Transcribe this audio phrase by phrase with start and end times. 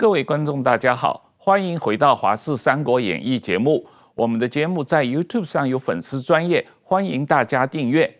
[0.00, 3.84] 各位观众，大家好，欢迎回到《华视三国演义》节目。
[4.14, 8.10] 我们的节目在 YouTube 上有粉丝专业，欢迎大家订阅。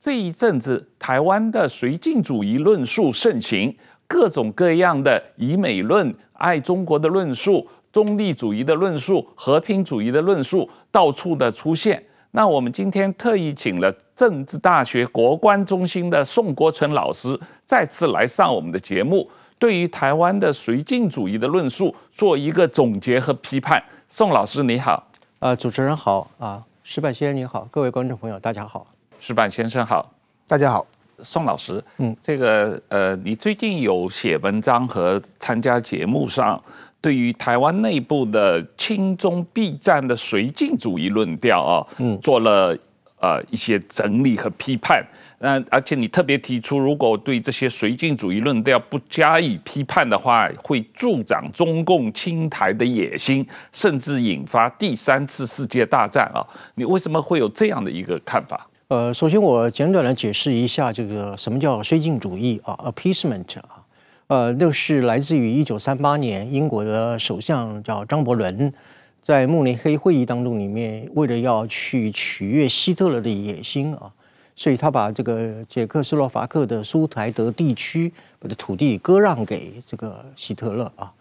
[0.00, 3.76] 这一阵子，台湾的绥靖主义论述盛行，
[4.06, 12.02] 各种各样的以美论、爱中国的论述、中立主义的论述、和平主义的论述，到处的出现。
[12.30, 19.28] 那我们今天特意请了政治大学国关中心的宋国成老师，再次来上我们的节目。
[19.58, 25.02] 对于台湾的绥靖主义的论述做一个总结和批判，宋老师你好，
[25.38, 26.30] 呃，主持人好。
[26.38, 28.86] 啊，石板先生你好，各位观众朋友大家好，
[29.18, 30.12] 石板先生好，
[30.46, 30.86] 大家好，
[31.20, 36.62] 宋老师，嗯，这个呃，你最近有写文章和参加节目上，
[37.00, 42.76] 对于台湾内部的亲中避战的绥靖主义论调啊，嗯，做了
[43.20, 45.02] 呃一些整理和批判。
[45.38, 56.40] 那，而且你特别提出，如果对这些绥靖主义论调不加以批判的话，会助长中共侵台的野心，甚至引发第三次世界大战啊！
[56.76, 58.66] 你为什么会有这样的一个看法？
[58.88, 63.84] 呃，首先我简短的解释一下这个什么叫绥靖主义啊，appeasement 啊，
[64.28, 68.72] 呃，那是来自于一九三八年英国的首相叫张伯伦，
[69.20, 74.10] 在慕尼黑会议当中里面，为了要去取悦希特勒的野心啊。
[74.56, 78.10] 所以他把这个捷克斯洛伐克的苏台德地区
[78.40, 81.12] 的土地割让给这个希特勒啊，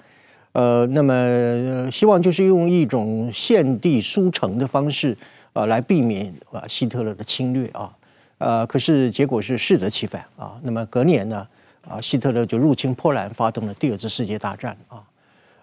[0.54, 5.18] 呃，那么希望就是用一种献地书城的方式
[5.52, 7.92] 啊，来避免啊希特勒的侵略啊，
[8.38, 10.58] 呃，可是结果是适得其反啊。
[10.64, 11.46] 那么隔年呢，
[11.86, 15.04] 啊，希特勒就入侵波兰，发动了第二次世界大战啊，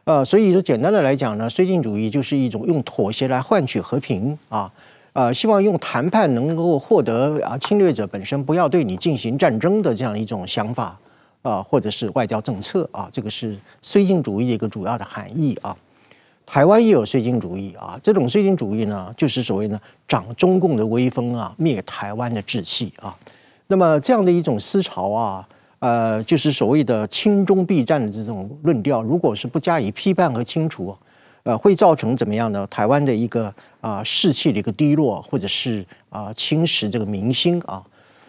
[0.04, 4.70] 呃，所以说简单的来讲呢，绥靖主义就是一种用妥协来换取和平啊。
[5.14, 10.98] 呃，希望用谈判能够获得啊，侵略者本身不要对你进行战争的这样一种想法
[11.42, 15.76] 啊，或者是外交政策啊，这个是绥靖主义的一个主要的含义啊。
[16.46, 19.78] 台湾也有绥靖主义啊，这种绥靖主义呢，就是所谓呢，
[20.08, 23.14] 长中共的威风啊，灭台湾的志气啊。
[23.66, 25.48] 那么这样的一种思潮啊，
[25.80, 30.96] 呃，就是所谓的亲中避战的这种论调，如果是不加以批判和清除。
[31.44, 32.64] 呃，会造成怎么样呢？
[32.68, 37.82] 台湾的一个啊、士气的一个低落，或者是啊、侵蚀这个民心啊。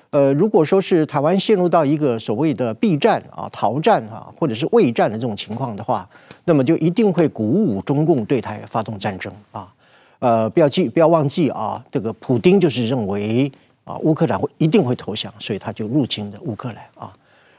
[0.10, 6.10] 呃，如果说是台湾陷入到一个所谓的避战啊、逃战啊，或者是畏战的这种情况的话，
[6.46, 9.72] 那么就一定会鼓舞中共对台发动战争啊。
[10.18, 13.52] 呃，不要记，不要忘记啊，这个普丁就是认为
[13.84, 17.14] 啊乌克兰会一定会投降，所以他就入侵的乌克兰啊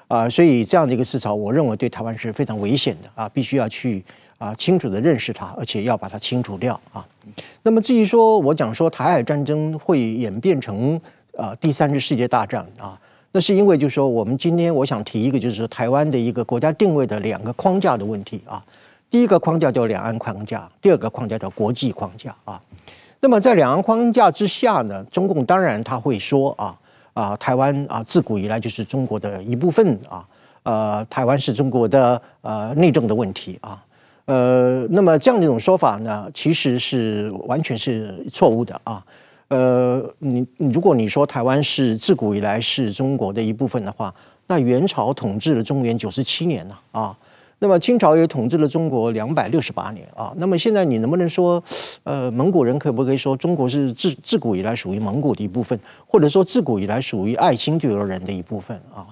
[0.09, 4.05] 啊，所以这样的一个思潮，我认为对台湾是非常危险的啊，必须要去。
[4.39, 7.07] 啊，清楚地认识它，而且要把它清除掉啊。
[7.63, 11.01] 那么至于说我讲说台海战争会演变成
[11.37, 12.99] 啊第三次世界大战啊，
[13.33, 18.63] 那是因为就是说我们今天我想提一个就是台湾的一个国家定位的两个框架的问题啊。
[19.11, 22.61] 第一个框架叫两岸框架，第二个框架叫国际框架啊。
[23.21, 26.77] 那么在两岸框架之下呢，中共当然他会说啊
[27.15, 30.27] 啊台湾啊自古以来就是中国的一部分啊，
[30.65, 33.83] 呃台湾是中国的呃内政的问题啊。
[34.27, 39.05] 呃，那么这样的一种说法呢，其实是完全是错误的啊。
[39.49, 44.13] 呃，你如果你说台湾是自古以来是中国的一部分的话，
[44.47, 47.17] 那元朝统治了中原九十七年呢啊，
[47.59, 50.33] 那么清朝也统治了中国两百六十八年啊。
[50.39, 51.63] 那么现在你能不能说，
[52.05, 59.07] 呃，蒙古人可不可以说中国是自自古以来属于蒙古的一部分，或者说自古以来属于爱新觉罗人的一部分啊？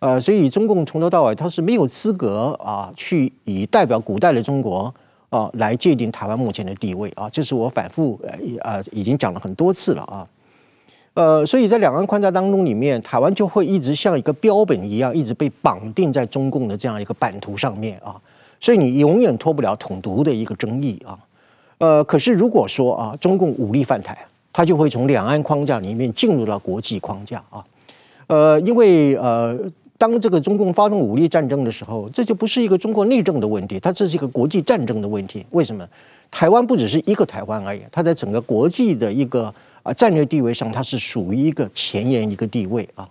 [0.00, 4.94] 呃，所以中共从头到尾，他是没有资格啊，去以代表古代的中国
[5.28, 10.24] 啊来界定台湾目前的地位啊，这是我反复呃呃已经讲了很多次了啊。
[11.14, 18.14] 呃，所以在两岸框架当中里面，台湾就会一直像一个标本一样，一直被绑定在中共的这样一个版图上面啊，
[18.60, 21.18] 所以你永远脱不了统独的一个争议啊。
[21.78, 24.16] 呃，可是如果说啊，中共武力犯台，
[24.52, 27.64] 它就会从两岸框架里面进入到国际框架啊。
[28.28, 29.58] 呃，因为呃。
[29.98, 35.44] 当这个中共发动武力战争的时候，这就不是一个中国内政的问题，它这是一个国际战争的问题。
[35.50, 35.86] 为什么？
[36.30, 39.52] 台湾不只是一个台湾而已，它在整个国际的一个
[39.82, 43.08] 啊战略地位上，它是属于一个前沿一个地位啊。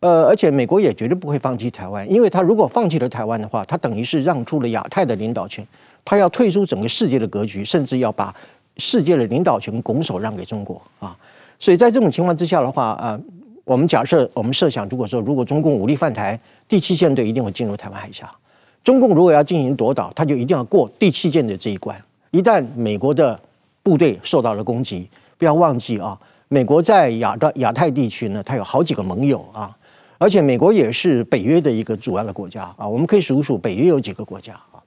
[0.00, 5.64] 呃，而且美国也绝对不会放弃台湾，因为他如果放弃了台湾的话，他等于是让出了亚太的领导权，
[6.04, 8.34] 他要退出整个世界的格局，甚至要把
[8.78, 11.16] 世界的领导权拱手让给中国啊。
[11.60, 13.20] 所以在这种情况之下的话啊。
[13.66, 18.30] 我们假设，我们设想，如果说如果中共武力犯台，第七舰队一定会进入台湾海峡。
[18.84, 22.00] 中共如果要进行夺岛，他就一定要过第七舰队这一关。
[22.30, 23.36] 一旦美国的
[23.82, 26.16] 部队受到了攻击，不要忘记啊，
[26.46, 29.76] 美国在亚的亚太地区呢，它有好几个盟友啊，
[30.16, 32.86] 而且美国也是北约的一个主要的国家啊。
[32.86, 34.78] 我们可以数数北约有几个国家啊。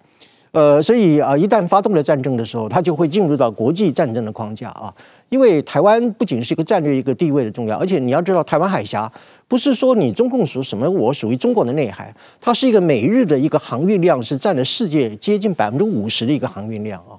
[0.51, 4.91] 呃，所以啊，一旦发动了战争的时候，它就会进入到国际战争的框架啊。
[5.29, 9.11] 因为台湾不仅是一个战略一个地位的重要，而且你要知道，台湾海峡
[9.47, 17.13] 不是说你中共属什么，我属于中国的内海，它是一个每日的一个航运量是占了世界接近百分之五十的一个航运量啊。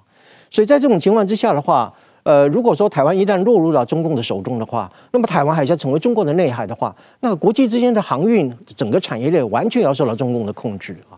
[0.50, 1.92] 所以在这种情况之下的话，
[2.24, 11.14] 呃，如果说台湾一旦落入到中共的手中的话，那么台湾海峡成为中国的内海的话，那国际之间的航运整个产业链完全要受到中共的控制啊。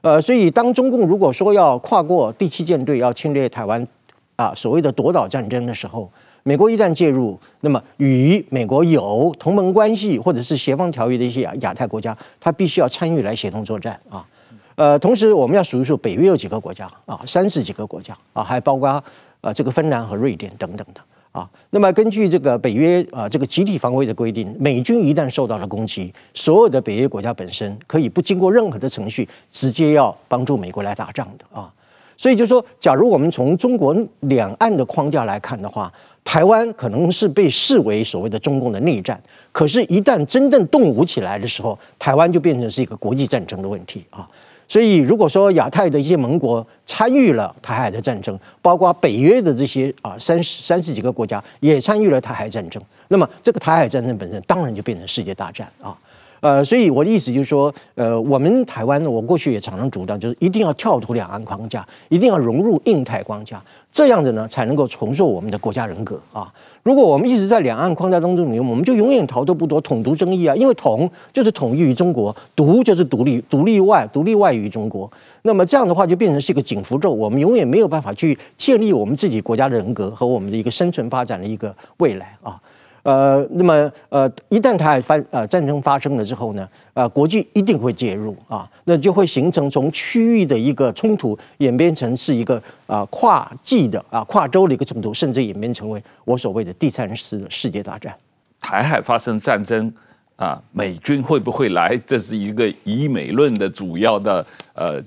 [0.00, 3.86] 呃，所以当中共如果说要跨过第七舰队要侵略台湾
[4.34, 6.10] 啊，所谓的夺岛战争的时候，
[6.44, 14.26] 美国一旦介入，那么与美国有同盟关系或者是协防条约的一些亚亚太国家，他必须要参与来协同作战啊。
[14.74, 19.02] 呃，同时我们要数一数北约有几个国家啊，三十几个国家啊，还包括
[19.40, 21.00] 呃这个芬兰和瑞典等等的。
[21.30, 31.72] 啊，那么根据这个北约啊这个集体防卫的规定，美军一旦受到了攻击，所有的北约国家本身可以不经过任何的程序，直接要帮助美国来打仗的啊。
[32.18, 35.90] 所以就说，假如我们从中国两岸的框架来看的话，
[36.24, 39.20] 台湾可能是被视为所谓的中共的内战，
[39.50, 44.26] 可是，一旦真正动武起来的时候，台湾就变成是一个国际战争的问题啊。
[44.68, 55.94] 所以，如果说亚太的一些盟国参与了台海的战争，包括北约的这些啊三十三十几个国家也参与了台海战争，那么这个台海战争本身当然就变成世界大战啊。
[56.42, 63.62] 呃，所以我的意思就是说，呃，我们台湾，我过去也常常主张，就是一定要跳脱两岸框架，一定要融入印太框架，
[63.92, 66.52] 这样子呢，才能够重塑我们的国家人格啊。
[66.82, 70.56] 如果我们一直在两岸框架当中里面，我们就永远逃脱不脱统独争议啊。
[70.56, 75.08] 因为统就是统一于中国，独就是独立，独立外，独立外于中国。
[75.42, 82.60] 那么这样的话，就变成是一个紧箍咒，我们永远没有办法去建立我们自己国家的人格和我们的一个生存发展的一个未来啊。
[83.02, 98.14] 呃，那么呃，一旦台海发呃战争发生了之后呢，呃，国际一定会介入啊，那就会形成从区域的一个冲突演变成是一个啊、跨季的啊跨洲的一个冲突，甚至演变成为我所谓的第三次的世界大战。
[98.60, 99.92] 台海发生战争
[100.36, 101.98] 啊，美军会不会来？
[102.06, 105.02] 这是一个以美论的主要的呃。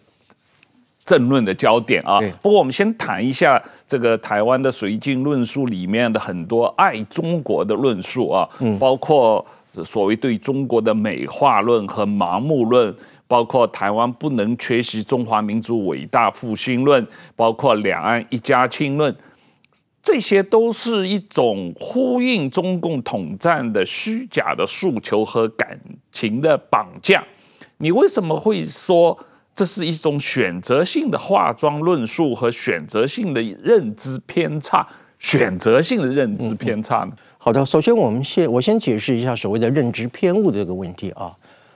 [1.05, 8.49] 政论的焦点啊，不过我们先谈一下这个台湾的绥靖论述里面的很多爱中国的论述啊，
[8.79, 9.45] 包括
[9.85, 12.93] 所谓对中国的美化论和盲目论，
[13.27, 17.05] 包括台湾不能缺席中华民族伟大复兴论，
[17.35, 19.15] 包括两岸一家亲论，
[20.01, 25.79] 这些都是一种呼应中共统战的虚假的诉求和感
[26.11, 27.23] 情的绑架。
[27.77, 29.15] 你为什么会说？
[29.55, 34.85] 这是一种选择性的化妆论述和选择性的认知偏差，
[35.17, 37.11] 选择性的认知偏差呢？
[37.37, 41.33] 好的，首先我们先我先解释一下所谓的认知偏误的这个问题啊。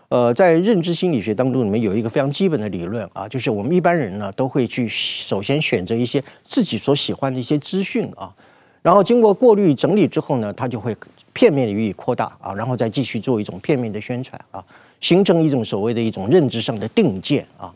[0.09, 8.33] 呃，在认知心理学当中，里面有一个非常基本的理论啊，就是我们一般人呢都会去首先选择一些自己所喜欢的一些资讯啊，
[8.81, 10.97] 然后经过过滤整理之后呢，它就会
[11.31, 14.61] 片面的予以扩大啊，然后再继续做一种片面的宣传啊。
[14.99, 17.73] 形成一种所谓的一种认知上的定见啊，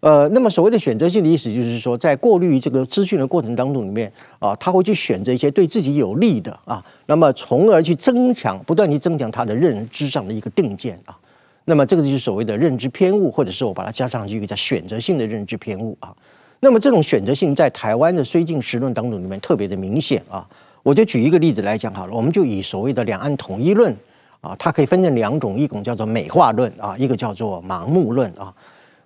[0.00, 11.16] 呃，那么所谓的选择性的意思就是说，在过滤这个资讯的过程当中里面啊，他会去选择一些对自己有利的啊，那么从而去增强，不断去增强他的认知上的一个定见啊，
[11.64, 16.14] 那么这个就是所谓的认知偏误，或者是我把它加上去一个叫选择性的认知偏误啊。
[16.60, 20.46] 那么这种选择性在台湾的绥靖时论当中里面特别的明显啊，
[20.82, 23.94] 我就举一个例子来讲好了，我们就以所谓的两岸统一论。
[24.46, 28.54] 啊，它可以分成两种，一种叫做美化论啊，一个叫做盲目论啊。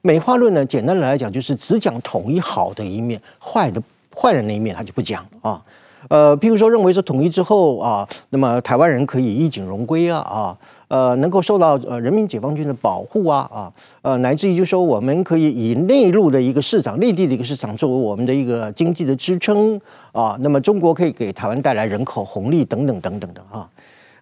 [0.03, 3.83] 美化论呢，简单的来讲就是只讲统一好的一面，坏的
[4.15, 5.63] 坏的那一面他就不讲啊。
[6.09, 10.57] 呃，譬如说认为说统一之后啊，那么台湾人可以衣锦荣归啊啊，
[10.89, 19.79] 呃，能够受到呃人民解放军的保护啊啊，呃，乃至于就说我们可以以内陆的一个市场、内地的一个市场作为我们的一个经济的支撑
[20.13, 23.69] 啊，那么中国可以给台湾带来人口红利等等等等的啊。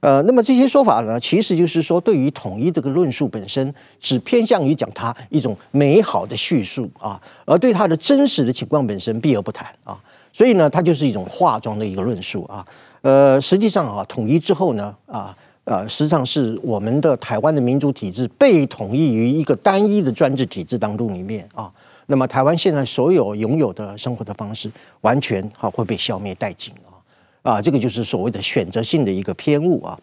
[0.01, 9.99] 呃，那么这些说法呢，其实就是说，对于统一这个论述本身，只偏向于讲它一种美好的叙述啊，而对它的真实的情况本身避而不谈啊。
[10.33, 12.65] 所以呢，它就是一种化妆的一个论述啊。
[13.03, 21.73] 呃，实际上啊，统一之后呢，啊，呃，实际上是我们的台湾的民主体制被统一于一个单一的专制体制当中里面啊。
[22.07, 24.71] 那么，台湾现在所有拥有的生活的方式，
[25.03, 26.73] 完全哈会被消灭殆尽。
[26.87, 26.98] 啊，
[27.43, 29.99] 啊这个就是所谓的选择性的一个偏误啊。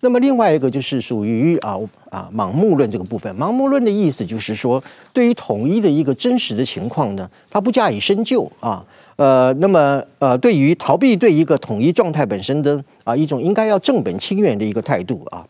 [0.00, 1.78] 那么另外一个就是属于啊
[2.10, 3.34] 啊盲目论这个部分。
[3.34, 8.84] 盲目论的意思就是说，对于统一的一个真实的情况呢，它不加以深究啊。
[9.16, 15.42] 呃，那么呃，对于逃避对一个统一状态本身的啊一种应该要正本清源的一个态度啊，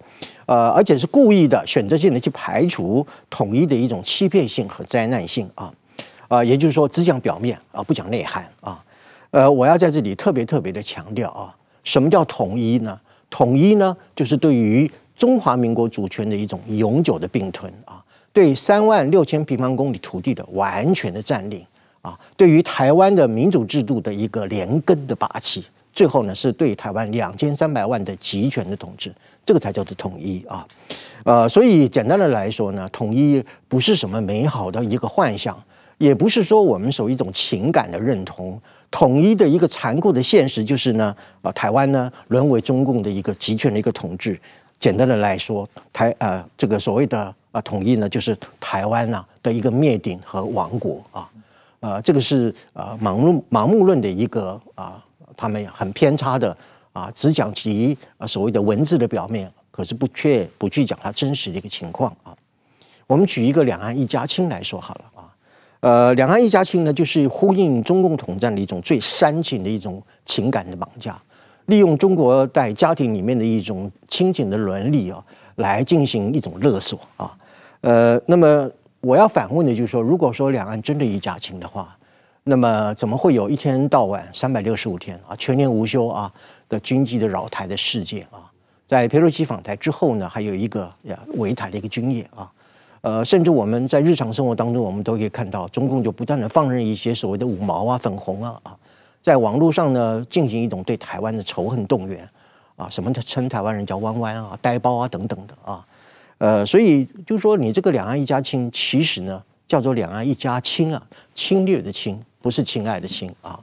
[0.46, 5.72] 呃，而且是故意的选择性的去排除统一的一种欺骗性和灾难性啊。
[6.28, 8.80] 啊，也就是说只讲表面啊，不讲内涵啊。
[9.30, 11.54] 呃，我要在这里特别特别的强调啊，
[11.84, 12.98] 什么叫统一呢？
[13.28, 18.02] 统一呢，就是对于中华民国主权的一种永久的并吞啊，
[18.32, 21.64] 对三万六千平方公里土地的完全的占领
[22.02, 29.12] 啊，对于台湾的民主制度的一个连根的拔起，最后呢，是对台湾两千三百万的集权的统治，
[29.44, 30.66] 这个才叫做统一啊。
[31.24, 35.60] 呃，所以简单的来说呢，统一不是什么美好的一个幻想。
[35.98, 44.38] 也不是说我们属于一种情感的认同，统一的一个残酷的现实就是呢，啊，台湾呢沦为中共的一个集权的一个统治。
[44.78, 51.28] 简单的来说，台呃这个所谓的啊统一呢，就是台湾呐的一个灭顶和亡国啊，
[51.80, 55.02] 呃，这个是啊盲目盲目论的一个啊，
[55.36, 56.54] 他们很偏差的
[56.92, 62.36] 啊，只讲其啊所谓的文字的表面，可是不却不去讲它真实的一个情况啊。
[63.06, 65.00] 我们举一个两岸一家亲来说好了。
[65.86, 71.16] 呃，两岸一家亲呢，就是呼应中共统战的一种最煽情的一种情感的绑架，
[71.66, 75.24] 利用中国在家庭里面的一种亲情的伦理啊，
[75.54, 77.32] 来进行一种勒索啊。
[77.82, 78.68] 呃，那么
[79.00, 81.96] 我要反问的就是说，如果说两岸真的一家亲的话，
[82.42, 86.32] 那么怎么会有一天到晚三百六十五天啊，全年无休啊
[86.68, 88.50] 的军机的扰台的事件啊？
[88.88, 92.50] 在佩洛西访台之后呢，还有一个呀围台的一个军演啊。
[93.06, 98.76] 呃，甚至我们在日常生活当中，我们都可以看到，中共就不断的放任一些所谓的五毛啊、粉红啊啊，
[99.22, 102.28] 在网络上呢进行一种对台湾的仇恨动员
[102.74, 105.86] 啊，什么的称台湾人叫弯弯啊、呆包啊等等的啊，
[106.38, 111.00] 呃，所以就说，你这个两岸一家亲，其实呢叫做两岸一家亲啊，
[111.32, 113.60] 侵略的侵，不是亲爱的亲啊，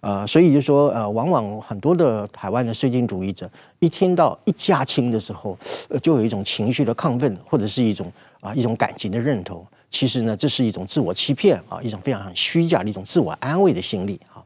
[0.00, 5.58] 呃，所以就说呃，往往很多的台湾的绥靖主义者一听到一家亲的时候，
[5.90, 8.10] 呃，就有一种情绪的亢奋，或者是一种。
[8.40, 14.42] 啊，一种感情的认同，其实呢，这是一种自我欺骗啊，一种非常很虚假的一种自我安慰的心理啊。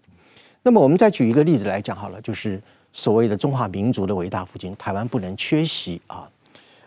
[0.62, 2.60] 那么，我们再举一个例子来讲好了，就是
[2.92, 6.28] 所谓的中华民族的伟大复兴，台湾不能缺席啊。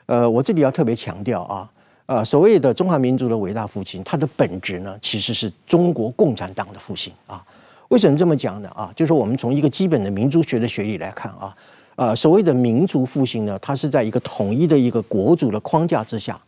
[0.08, 1.70] 呃，我这里要特别强调啊，
[2.06, 7.44] 呃，所谓的中华民族的伟大复兴，它的本质呢，其实是中国共产党的复兴啊。
[7.90, 8.70] 为什么这么讲呢？
[8.70, 11.56] 啊，就是我们从一个基本的民族学的学理来看啊，
[11.98, 16.40] 呃，所谓的民族复兴呢，它是在一个统一的一个国族的框架之下。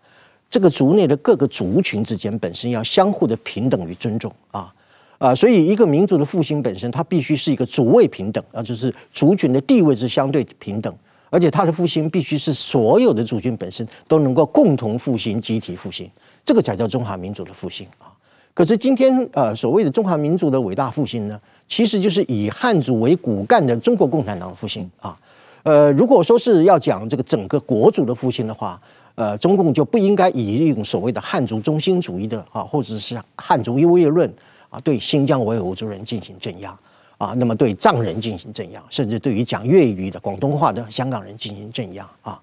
[0.50, 4.74] 这个族内的各个族群之间本身要相互的平等与尊重啊
[5.18, 10.94] 啊，所以一个民族的复兴本身，它必须是一个族位平等啊，就是族群的地位是相对平等，
[11.30, 16.10] 而且它的复兴必须是所有的族群本身都能够共同复兴、集体复兴，
[16.46, 18.14] 这个才叫中华民族的复兴啊。
[18.54, 25.18] 可是今天呃，所谓的中华民族的伟大复兴呢，其实就是以汉族为骨干的中国共产党复兴啊。
[25.64, 28.80] 呃，如果说是要讲这个整个国族的复兴的话，
[29.18, 34.32] 呃，中共就不应该以一种所谓的汉族中心主义的啊，或者是汉族优越论
[34.70, 36.78] 啊，对新疆维吾尔族人进行镇压
[37.18, 42.40] 啊，那么对藏人进行镇压，甚至对于讲粤语的广东话的香港人进行镇压啊，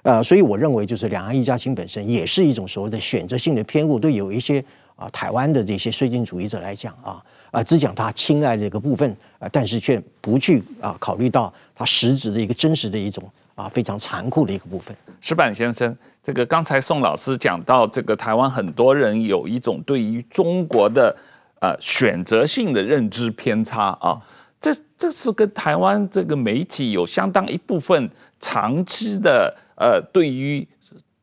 [0.00, 4.64] 呃，所以我认为就是两岸一家亲本身也是一种所谓的选择性的偏误，对有一些
[4.96, 13.22] 啊台湾的这些绥靖主义者来讲啊啊，只讲他亲爱的这个部分啊，但是却不去啊考虑到他实质的一个真实的一种
[13.54, 14.96] 啊非常残酷的一个部分。
[15.20, 15.96] 石板先生。
[16.26, 21.14] 这个刚才宋老师讲到，这个台湾很多人有一种对于中国的
[21.60, 24.18] 呃选择性的认知偏差啊，
[24.58, 28.08] 这这是跟台湾这个媒体有相当一部分
[28.40, 30.66] 长期的呃对于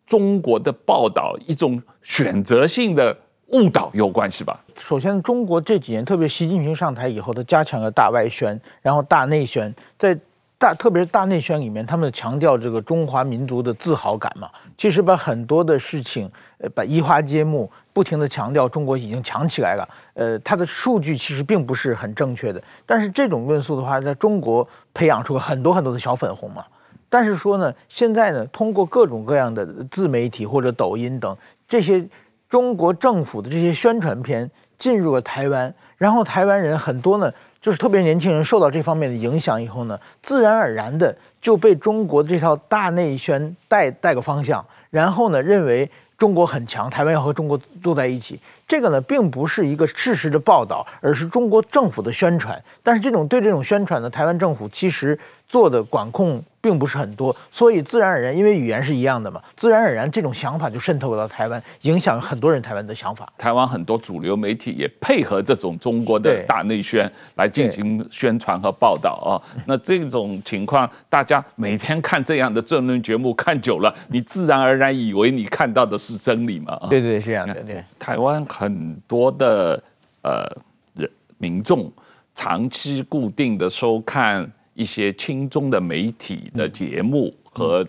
[0.06, 4.64] 中国的报道一种选择性的误导有关系吧？
[4.78, 10.16] 首先，中国这几年，特别习近平上台以后，他加强了大外宣，然后大内宣，在。
[10.62, 19.89] 大特别是大内宣里面，他们强调这个中华民族的自豪感嘛，其实把很多的事情，呃，把移花接木，不停地强调中国已经强起来了。
[20.13, 22.62] 呃，它的数据其实并不是很正确的。
[22.86, 26.63] 但是这种论述的话，在中国培养出了很多很多的小粉红嘛。
[27.10, 31.36] 但是说呢，现在呢，通过各种各样的自媒体或者抖音等
[31.68, 32.08] 这些
[32.48, 37.34] 中国政府的这些宣传片进入了台湾，然后台湾人很多呢。
[37.62, 48.39] 就是特别年轻人受到这方面的影响以后呢，自然而然的就被中国这套大内宣带带个方向，然后呢，认为中国很强，台湾要和中国坐在一起。
[48.68, 52.62] 这个呢，并不是一个事实的报道，而是中国政府的宣传。
[52.82, 56.44] 但是这种对这种宣传呢，台湾政府其实做的管控。
[56.62, 63.27] 并不是很多，所以自然而然，因为语言是一样的嘛，自然而然这种想法就渗透到台湾，影响很多人台湾的想法。
[63.38, 69.41] 台湾很多主流媒体也配合这种中国的大内宣来进行宣传和报道啊。
[69.65, 76.80] 那这种情况，大家每天看这样的政论节目看久了，你自然而然以为你看到的是真理嘛？
[76.89, 77.56] 对对，是这样的。
[77.63, 79.82] 对，台湾很多的
[80.22, 80.46] 呃
[80.94, 81.91] 人民众
[82.36, 87.88] 长期固定的收看一些亲中的媒体的节目和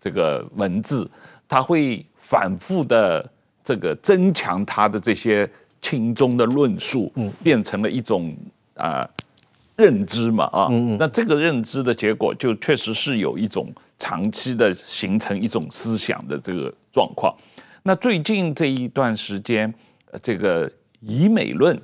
[0.00, 1.10] 这个文字，
[1.48, 3.30] 他会反复的
[3.64, 5.48] 这个增强他的这些
[5.80, 7.12] 亲中的论述，
[7.42, 8.36] 变成了一种
[8.74, 9.00] 啊。
[9.00, 9.10] 呃
[9.74, 17.34] 认知嘛，啊，那这个认知的结果就确实是有一种长期的形成一种思想的这个状况。
[17.82, 19.72] 那最近这一段时间，
[20.22, 21.76] 这个以美论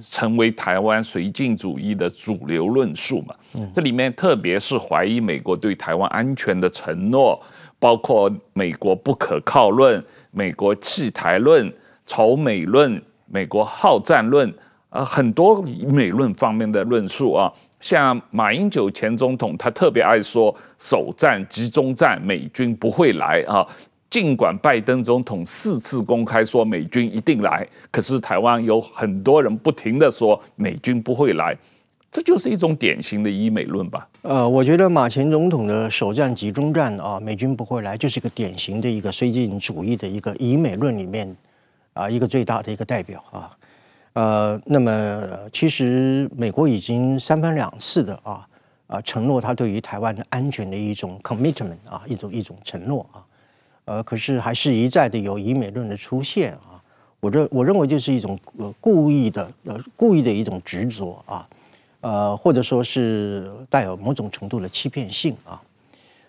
[0.00, 3.34] 成为台湾绥靖主义的主流论述嘛，
[3.72, 7.40] 这里面特别是怀疑美国对台湾安全的承诺，
[7.78, 11.72] 包括美国不可靠论、美国弃台论、
[12.06, 14.52] 仇美论、美国好战论。
[14.90, 23.66] 呃，很多美论方面的论述啊，像马英九前总统，他特别爱说首战、集中战，美军不会来啊。
[24.08, 31.56] 尽管拜登总统四次公开说美军一定来，可是台湾有很多人不停的说美军不会来，
[32.10, 34.08] 这就是一种典型的以美论吧？
[34.22, 41.36] 呃，我觉得马前总统的首战、集中战啊，美军不会来，就是一个典型的一个绥靖主义的一个以美论里面
[41.92, 43.50] 啊，一个最大的一个代表啊。
[44.14, 45.22] 呃，那么
[45.52, 48.48] 其实美国已经三番两次的啊
[48.86, 53.20] 啊承诺他对于台湾的安全的一种 commitment 啊，一种一种承诺啊，
[53.86, 56.78] 呃，可是还是一再的有以美论的出现啊，
[57.18, 61.48] 我认我认为就是一种呃故意的呃故意的一种执着啊，
[62.00, 65.62] 呃，或者说是带有某种程度的欺骗性啊，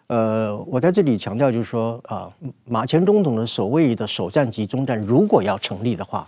[0.08, 2.32] 呃，我在这里强调就是说啊，
[2.66, 6.28] 马前总统的所谓的首战集中战如果要成立的话。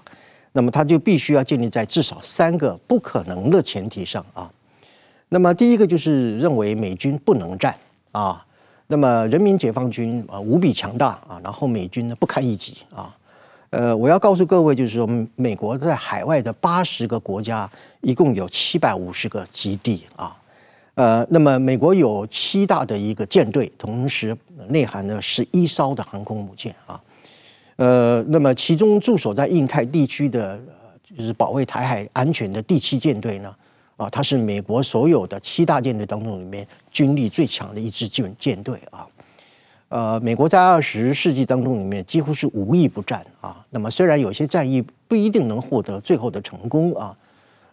[0.51, 4.51] 那么他就必须要建立在至少三个不可能的前提上啊。
[5.29, 7.77] 那么第一个就是认为美军不能战
[8.11, 8.43] 啊。
[8.91, 13.15] 那么人民解放军啊无比强大啊，然后美军呢不堪一击啊。
[13.69, 17.69] 呃，我要告诉各位，就是说美国在海外的八十个国家
[18.01, 20.35] 一共有七百五十个基地啊。
[20.95, 24.35] 呃，那么美国有七大的一个舰队，同时
[24.69, 26.99] 内含了十一艘的航空母舰啊。
[27.75, 30.59] 呃，那么其中驻守在印太地区的，
[31.03, 33.55] 就是保卫台海安全的第七舰队呢，
[33.99, 39.05] 啊，它是美国所有的七大舰队当中里面军力最强的一支舰舰队啊。
[39.89, 43.65] 呃，美国在二十世纪当中里面几乎是无一不战啊。
[43.71, 47.17] 那么虽然有些战役不一定能获得最后的成功啊，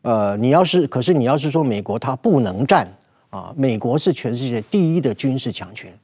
[0.03, 2.89] 呃，你要是可是你要是说美国它不能战
[3.31, 5.97] 啊，美国是全世界第一的军事强权。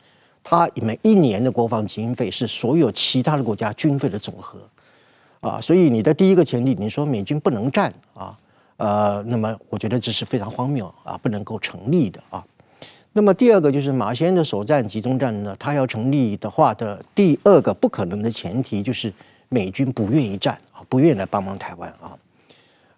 [0.44, 4.58] 它每一年的国防经费是所有其他的国家军费的总和，
[5.40, 8.36] 啊，所以你的第一个前提，你说美军不能战啊，
[8.76, 12.44] 呃，那么我觉得这是非常荒谬啊，不能够成立的啊。
[13.12, 19.12] 那么第二个就是马先的首战集中战呢，它要成立的话的第二个不可能的前提就是
[19.48, 22.16] 美军不愿意战啊，不愿意来帮忙台湾啊。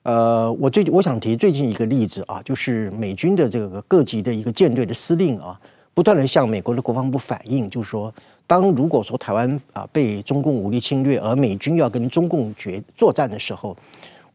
[0.02, 5.58] 呃，我最我想提最近一个例子啊，就是美军的这个各级的一个舰队的司令啊。
[5.96, 8.12] 不断地向美国的国防部反映，就是说，
[8.48, 13.76] 当如果说台湾啊被中共武力侵略，而美军要跟中共决作战的时候，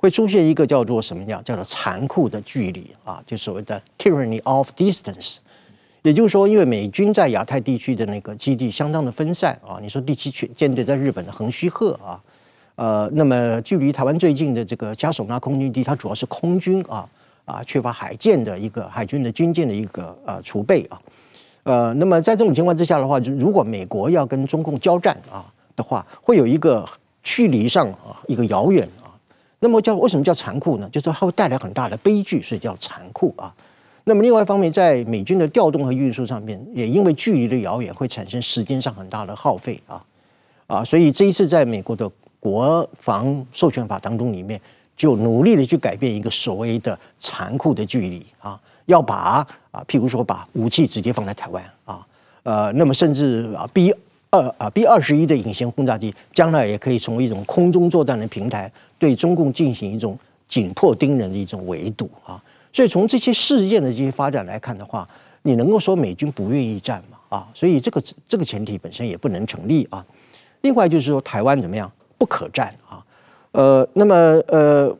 [0.01, 5.35] 会出现一个叫做什么样，叫做残酷的距离啊，就所谓的 tyranny of distance。
[6.03, 12.17] 也就是说，因为美军在亚太地区的那个基地相当的分散啊，你说第七舰队在日本的横须贺啊，
[12.75, 17.05] 呃，那么距离台湾最近的这个嘉手纳空军基地，它主要是空军啊
[17.43, 21.01] 啊，缺乏海舰的一个海军的军舰的一个呃储备啊。
[21.63, 25.43] 呃，那么在这种情况之下的话，就如果美国要跟中共交战啊
[25.75, 26.87] 的话，会有一个
[27.21, 28.87] 距离上啊一个遥远。
[29.59, 30.89] 那么叫为什么叫残酷呢？
[30.91, 33.53] 就是它会带来很大的悲剧，所以叫残酷啊。
[34.05, 40.03] 那么另外一方面，在美军的调动和运输上面，也因为距离的遥远，会产生时间上很大的耗费啊
[40.65, 40.83] 啊。
[40.83, 44.59] 所以这一次在美国的国防授权法当中里面，
[44.97, 48.59] 就努力的去改变一个所谓的残酷的距离啊。
[48.85, 52.03] 要把啊，譬如说把武器直接放在台湾啊，
[52.41, 53.93] 呃，那么甚至啊 B
[54.31, 62.41] 二啊 B 二十一的隐形轰炸机，将来也可以成为一种空中作战的平台，对中共进行一种紧迫盯人的一种围堵啊。
[62.71, 65.07] 所以从这些事件的这些发展来看的话，
[65.41, 67.17] 你能够说美军不愿意战吗？
[67.29, 70.05] 啊，所以这个这个前提本身也不能成立啊。
[70.61, 73.03] 另外就是说台湾怎么样不可战啊？
[73.51, 74.15] 呃，那么
[74.47, 74.95] 呃。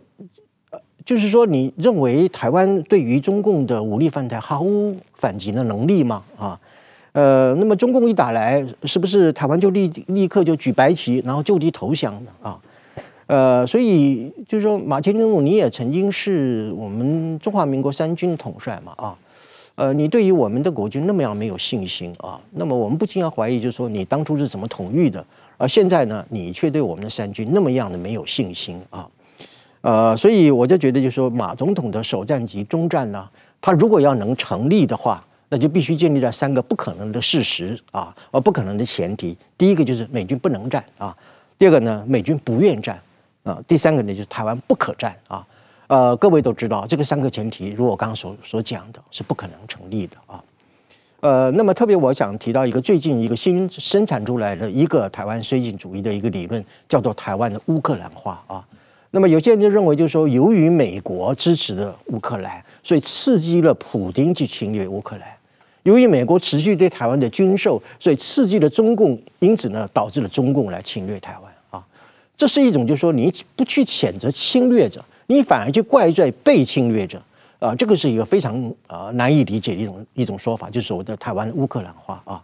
[1.05, 6.21] 就是说，你认为台湾对于中共的武力犯台毫无反击的能力吗？
[6.37, 6.59] 啊，
[7.11, 12.31] 呃，那么中共一打来，是不是台湾就立立刻就举白旗，然后就地投降呢？
[12.41, 12.59] 啊，
[13.25, 18.93] 呃，所以就是说，马前总统你也曾经是我们中华民国三军统帅嘛？
[18.97, 19.17] 啊，
[19.75, 22.39] 呃，你对于我们的国军那么样没有信心啊？
[22.51, 25.25] 那么我们不禁要怀疑，就是说你当初是怎么统御的？
[25.57, 29.07] 而现在呢，你却对我们的三军那么样的没有信心啊？
[29.81, 33.27] 呃，所以我就觉得，就是说马总统的首战及中战呢，
[33.59, 39.35] 他如果要能成立的话，那就必须建立在三个不可能的事实啊，而不可能的前提。
[39.57, 41.15] 第一个就是美军不能战啊，
[41.57, 43.01] 第二个呢，美军不愿战
[43.43, 45.45] 啊，第三个呢就是台湾不可战啊。
[45.87, 50.43] 呃，各位都知道，这个三个前提，如我刚刚所所讲的，是不可能成立的啊。
[51.21, 58.63] 呃，那么特别我想提到一个最近一个新生产出来的一个台湾绥靖主义的一个理论，叫做台湾的乌克兰化啊。
[59.09, 65.27] 那么有些人就认为，就是说，由于美国支持的乌克兰，所以刺激了普丁去侵略乌克兰。
[65.89, 71.83] 由于美国持续对台湾的军售，所以刺激了中共，因此呢，导致了中共来侵略台湾啊。
[72.37, 77.19] 这是一种，就是说，你不去谴责侵略者，你反而去怪罪被侵略者
[77.57, 77.73] 啊。
[77.73, 82.43] 这个是一个非常啊难以理解的一种一种说法，就是所谓的台湾乌克兰化啊。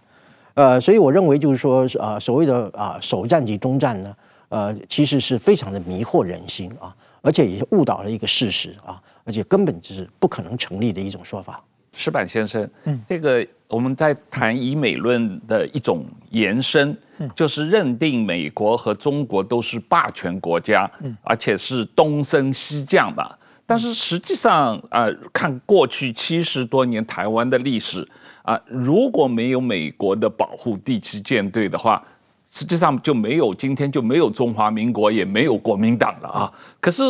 [0.55, 4.15] 呃，所以我认为，就是说啊，所谓的啊首战及终战呢，
[4.49, 11.63] 呃，其实是非常的迷惑人心啊，而且也误导了一个事实啊，而且根本就是不可能成立的一种说法。
[11.95, 23.39] 矢板先生，嗯，这个我们在谈以美论的一种延伸，嗯，就是认定美国和中国都是霸权国家，嗯，而且是东升西降吧。
[23.65, 28.05] 但是实际上啊，看过去七十多年台湾的历史
[28.43, 32.03] 啊，如果没有美国的保护第七舰队的话，
[32.51, 36.53] 实际上就没有今天就没有中华民国，也没有国民党了啊。
[36.81, 37.03] 可是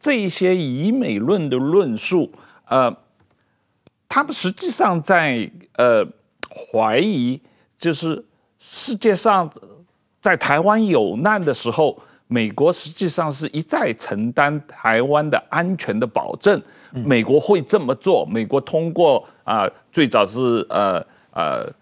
[0.00, 2.30] 这一些以美论的论述，
[2.66, 2.94] 呃。
[4.10, 6.04] 他们实际上在呃
[6.72, 7.40] 怀疑，
[7.78, 8.22] 就是
[8.58, 9.48] 世界上
[10.20, 11.96] 在台湾有难的时候，
[12.26, 16.60] 美国实际上是一再承担台湾的安全的保证。
[16.92, 21.72] 美国会这么做，美国通过啊、呃，最早是呃呃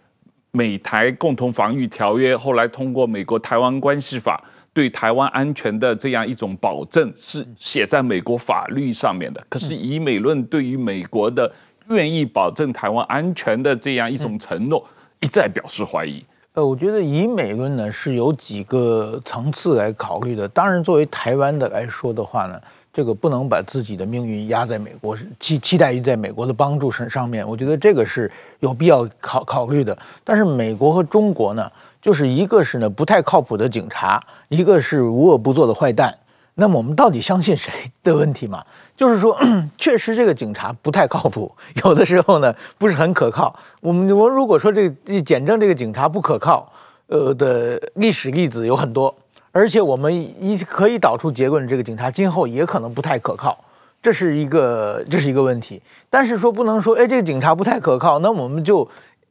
[0.51, 9.43] 美台共同防御条约，后来通过美国台湾关系法，对台湾安全的这样一种保证是写在美国法律上面的。
[9.49, 11.51] 可是以美论对于美国的
[11.91, 14.85] 愿意保证台湾安全的这样一种承诺，
[15.21, 16.25] 一再表示怀疑。
[16.53, 20.49] 呃，我觉得以美论呢是有几个层次来考虑的。
[20.49, 22.61] 当然，作为台湾的来说的话呢，
[22.93, 27.47] 这个不能把自己的命运压在美国，期期待于在美国的帮助上上面。
[27.49, 29.97] 我觉得这个是有必要考考虑的。
[30.25, 31.71] 但是美国和中国呢，
[32.03, 36.13] 就是一个是呢不太靠谱的警察，一个是无恶不作的坏蛋。
[36.61, 38.65] 那么我们到底相信谁的问题嘛？
[38.97, 39.39] 就是说，
[39.79, 41.51] 确实这个警察不太靠谱，
[41.85, 43.55] 有的时候呢不是很可靠。
[43.81, 46.69] 我们我如果说这个检证这个警察不可靠，
[47.07, 49.15] 呃的历史例子有很多，
[49.53, 53.57] 而且我们一可以导出结论，这个警察今后也可能不太可靠，
[54.03, 55.81] 这是一个这是一个问题。
[56.11, 58.83] 但是说不能说，哎，这个警察不太可靠，那我们就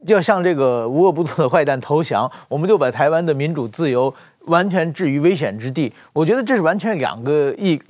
[0.06, 4.14] 就要向这个无恶不作的坏蛋投降，我们就把台湾的民主自由。
[4.48, 7.80] 完全置于危险之地，我觉得这是完全两个意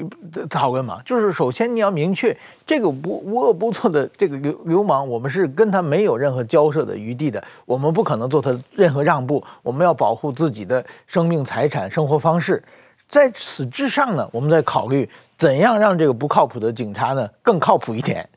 [0.51, 1.01] 讨论嘛。
[1.05, 9.43] 就是首先你要明确，这个不无恶不作的这个流流氓，我们是跟他没有任何交涉的余地的，我们不可能做他任何让步。
[9.63, 12.63] 我们要保护自己的生命、财产、生活方式。
[13.09, 18.29] 在此之上呢，我们在考虑怎样让这个不靠谱的警察呢更靠谱一点。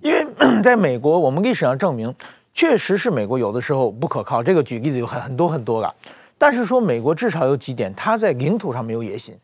[0.00, 0.26] 因为
[0.62, 2.14] 在美国，我们历史上证明，
[2.54, 4.42] 确实是美国有的时候不可靠。
[4.42, 5.94] 这个举例子有很很多很多了。
[6.40, 9.36] 但是说美国至少有几点，它在领土上没有野心。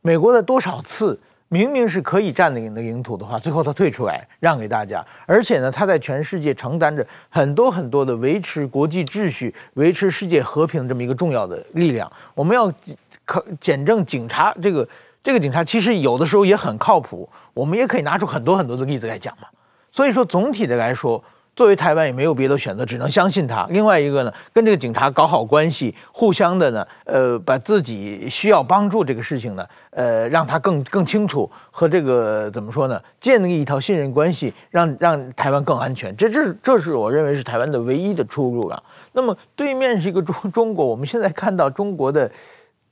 [0.00, 5.04] 美国的多少次明明是可以占领的领土的话，最后它退出来让给大家。
[5.26, 12.08] 而且呢，它在全世界承担着很多很多的维持国际秩序、维持世界和平这么一个重要的力量。
[12.32, 12.72] 我们要
[13.24, 14.88] 可检证警察这个
[15.24, 19.48] 这个警察其实有的时候也很靠谱，我们也可以拿出很多很多的例子来讲嘛。
[19.90, 21.20] 所以说总体的来说。
[21.56, 23.66] 作为台湾也没有别的选择，只能相信他。
[23.70, 36.14] 另外一个呢，跟这个警察搞好关系，互相的呢，呃，把自己需要帮助这个事情呢，呃，让他更更清楚和这个怎么说呢，建立一套信任关系，让让台湾更安全。
[36.14, 38.82] 这这这是我认为是台湾的唯一的出路了。
[39.12, 42.30] 那么对面是一个中中国，我们现在看到中国的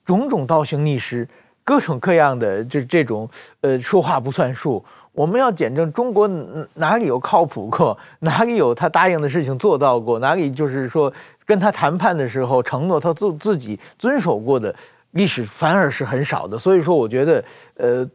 [0.07, 1.29] 种种倒行逆施，
[1.65, 3.29] 各种各样的这这种
[3.61, 4.83] 呃说话不算数。
[5.15, 6.29] 我们要检证中国
[6.75, 11.11] 哪里有靠谱过， 哪里有他答应的事情做到过，哪里就是说
[11.47, 14.75] 跟他谈判的时候承诺他自自己遵守过的
[15.13, 16.59] 历史反而是很少的。
[16.59, 17.45] 所以说，我觉得，
[17.77, 18.11] 呃，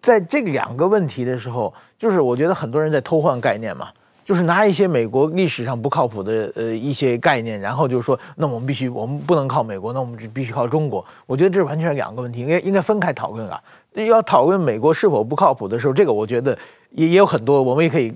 [0.00, 3.88] 在这两个问题的时候，就是我觉得很多人在偷换概念嘛。
[4.24, 11.04] 就是拿一些美国历史上不靠谱的呃一些概念，然后就是说，那我们必须我们不能靠美国，那我们就必须靠中国。
[11.26, 13.60] 我觉得这是完全是两个问题，应该应该分开讨论啊。
[13.94, 16.56] 要讨论美国是否不靠谱的时候，这个我觉得
[16.92, 18.12] 也也有很多，我们也可以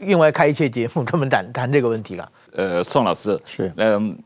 [0.00, 2.32] 另外开一些节目专门谈谈这个问题了。
[2.54, 4.18] 呃，宋老师是嗯，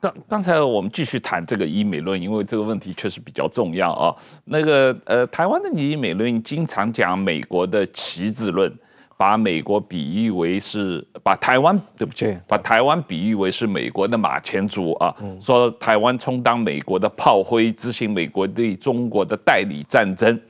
[0.00, 4.14] 刚刚才我们继续谈这个以美论，因为这个问题确实比较重要啊。
[4.46, 8.72] 那个呃，台湾的以美论经常讲美国的旗帜论，
[9.16, 20.40] 把美国比喻为是把台湾，对不起，把台湾比喻为是美国的马前卒啊，嗯、说台湾充当美国的炮灰，执行美国对中国的代理战争。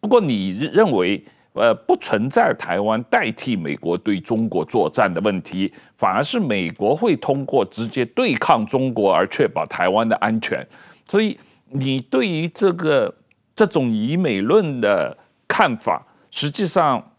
[0.00, 1.22] 不过你认为？
[1.54, 10.66] 呃，不存在台湾代替美国对中国作战的问题，反而是美国会通过直接对抗中国而确保台湾的安全。
[11.06, 13.14] 所以，你对于这个
[13.54, 15.14] 这种以美论的
[15.46, 17.11] 看法，实际上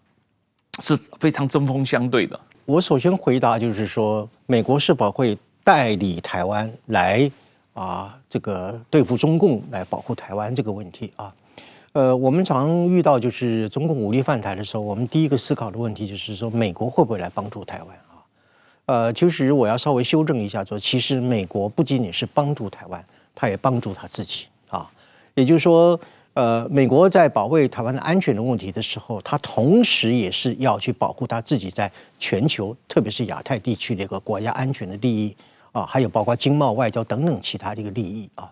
[0.82, 2.40] 是非常针锋相对的。
[2.66, 7.30] 我首先回答就是说，美国是否会代理台湾来
[7.74, 11.34] 啊，这个对付中共来保护台湾这个问题啊？
[11.92, 18.18] 呃，我们常遇到就是中共武力犯台的时候，我们第一个思考的问题就是说，美国会不会来帮助台湾啊？
[18.86, 23.04] 呃，其实我要稍微修正一下，说其实美国不仅仅是帮助台湾，
[23.36, 24.90] 他也帮助他自己啊。
[25.36, 26.00] 也就是说，
[26.34, 35.36] 呃，美国在保卫台湾的安全的问题的时候，他同时也是要去保护他自己在全球，特别是亚太地区的一个国家安全的利益
[35.72, 38.52] 啊，还有包括经贸、外交等等其他的一个利益啊。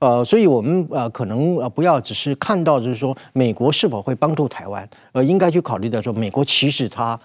[0.00, 7.16] 呃，所以我们呃可能呃不要只是看到就是说美国是否会帮助台湾，呃，应该去考虑到说美国其实他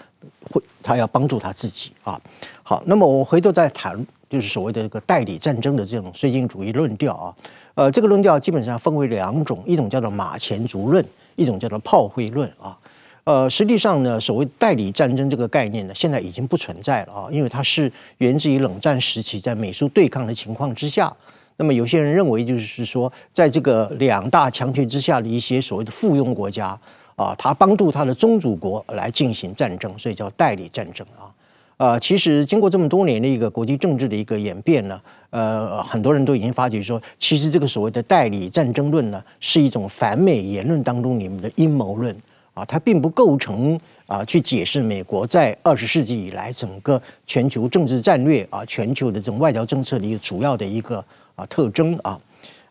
[0.51, 2.21] 会他要帮助他自己啊。
[2.61, 7.35] 好，那么我回头再谈就是所谓的一个代理战争的这种绥靖主义论调啊。
[7.77, 12.75] 呃，这个论调基本上分为两种，一种叫做马前卒论，一种叫做炮灰论啊。
[13.23, 21.13] 呃，实际上呢，所谓代理战争这个概念呢，现在已经不存在了啊，因为它是源自于冷战时期在美苏对抗的情况之下。
[21.57, 26.75] 那么有些人认为，就是说，在这个两大强权之下的一些所谓的附庸国家
[27.15, 31.29] 啊，他帮助他的宗主国来进行战争，所以叫代理战争啊。
[31.77, 42.15] 呃，其实经过这么多年的一个国际政治的一个演变呢，呃，很多人都已经发觉说，其实这个所谓的代理战争论呢，是一种反美言论当中里面的阴谋论
[42.53, 51.03] 啊，它并不构成啊去解释美国在二十世纪以来整个全球政治战略啊、全球的这种外交政策的一个主要的一个。
[51.37, 52.19] 啊，特征啊，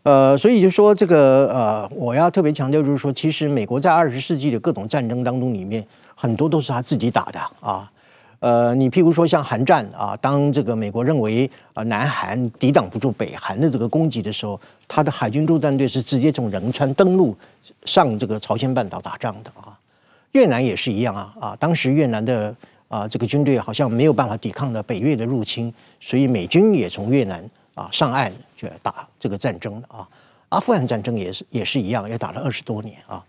[0.03, 7.89] 呃，所以就说这个呃，我要特别强调，就是说，其实美国在二十世纪的各种战争当中，里面很多都是他自己打的啊。
[8.47, 17.37] 呃，你譬如说像韩战啊，当这个美国认为啊南韩抵挡不住北韩的这个攻击的时候，他的海军陆战队是直接从仁川登陆
[17.87, 19.77] 上这个朝鲜半岛打仗的啊。
[20.31, 22.55] 越南也是一样啊啊，当时越南的
[22.87, 28.31] 啊这个军队好像没有办法抵抗了北越的入侵，所以美军也从越南啊上岸。
[28.57, 30.07] 去打这个战争的啊，
[30.51, 33.23] 阿富汗战争也是也是一样，也打了二十多年啊，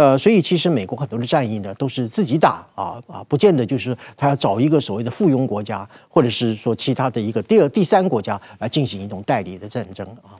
[0.00, 10.32] 呃，所以其实美国很多的战役呢都是自己打啊啊，不见得就是他要找一个所谓的附庸国家，或者是说其他的一个第二、第三国家来进行一种代理的战争啊，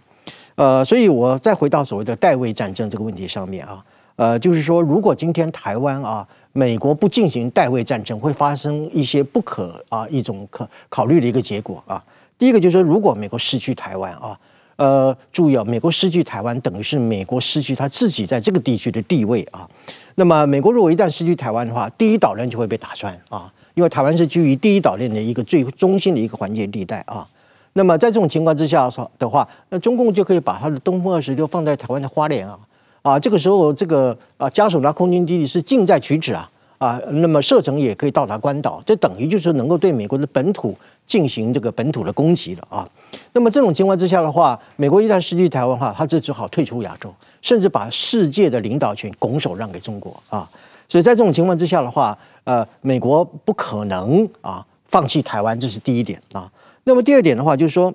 [0.54, 3.84] 呃，所以我再回到所谓的代位战争这个问题上面啊，
[4.16, 12.02] 呃，就是说如果今天台湾啊，美国不进行代位战争，会发生一些不可啊一种可考虑的一个结果啊。
[12.38, 14.38] 第一个就是说，如果美国失去台湾啊，
[14.80, 19.68] 呃，注意啊，美国失去台湾等于是美国失去他自己在这个地区的地位啊。
[20.14, 27.28] 那么，美国如果一旦失去台湾的话，第一岛链就会被打穿啊，因为台湾是居于第一岛链的一个最中心的一个环节地带啊。
[27.74, 32.58] 那么，在这种情况之下说的话，那中共就可以把他的东风二十六放在台湾的花莲啊
[33.02, 40.76] 啊，这个时候这个啊加手纳空军基地是近在咫尺啊啊，那么射程也可以到达关岛，这等于就是能够对美国的本土。
[41.06, 42.88] 进行这个本土的攻击了啊，
[43.32, 47.12] 那么这种情况之下的话，美国一旦失去台湾的话，他就只好退出亚洲，
[47.42, 50.48] 甚至把世界的领导权拱手让给中国啊。
[50.88, 56.48] 所以在这种情况之下的话，呃，美国不可能啊放弃台湾，这是第一点啊。
[56.84, 57.92] 那么第二点的话，就是说，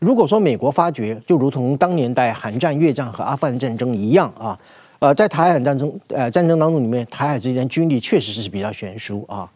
[0.00, 4.58] 如果说美国发觉，就如同当年在韩战、越战和阿富汗战争一样啊，
[5.06, 9.48] 呃，在台海战争呃战争当中里面，台海之间军力确实是比较悬殊啊。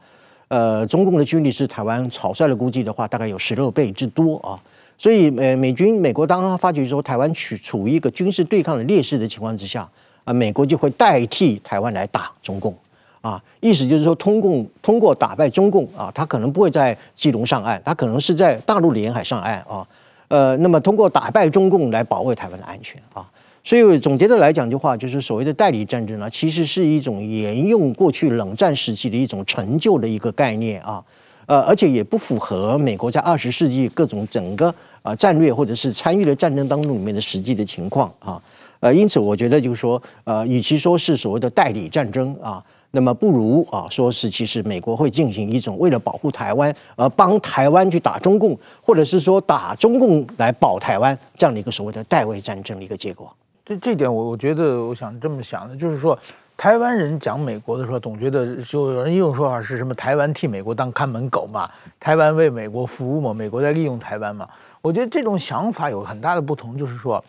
[0.47, 4.55] 呃，中共的军力是台湾草率的估计的话，大概有十六倍之多啊。
[4.97, 9.89] 所以，呃，美军美国当他发觉说台湾处处于一个军事对抗的劣势的情况之下，
[10.23, 12.73] 啊，美国就会代替台湾来打中共
[13.21, 13.43] 啊。
[13.59, 19.85] 意思就是说，通共通过打败中共啊，他可能不会在基隆上岸，他可能是在大陆的沿海上岸啊。
[20.29, 23.29] 呃，那么通过打败中共来保卫台湾的安全啊。
[23.63, 31.05] 所以总结的来讲的话，就是所谓的代理战争呢，其实是一种沿用过去冷战时期的一种陈旧的一个概念啊，
[31.47, 38.43] 呃，而且也不符合美国在二十世纪各种整个啊战略或者是参与的战争当中里面的实际的情况啊，
[38.81, 53.31] 呃，因此我觉得就是说，呃，与其说是所谓的代理战争啊，那么不如啊，说是其实美国会进行一种为了保护台湾而帮台湾去打中共，或者是说打中共来保台湾这样的一个所谓的代位战争的一个结果。
[53.71, 56.19] 这这点我我觉得我想这么想的，就是说
[56.57, 64.49] 台湾人讲美国的时候，总觉得就有人用说法是什么台湾替美国当看门狗嘛，台湾为美国服务嘛，美国在利用台湾嘛。
[64.83, 67.25] 我觉得这种想法有很大的不同，就是说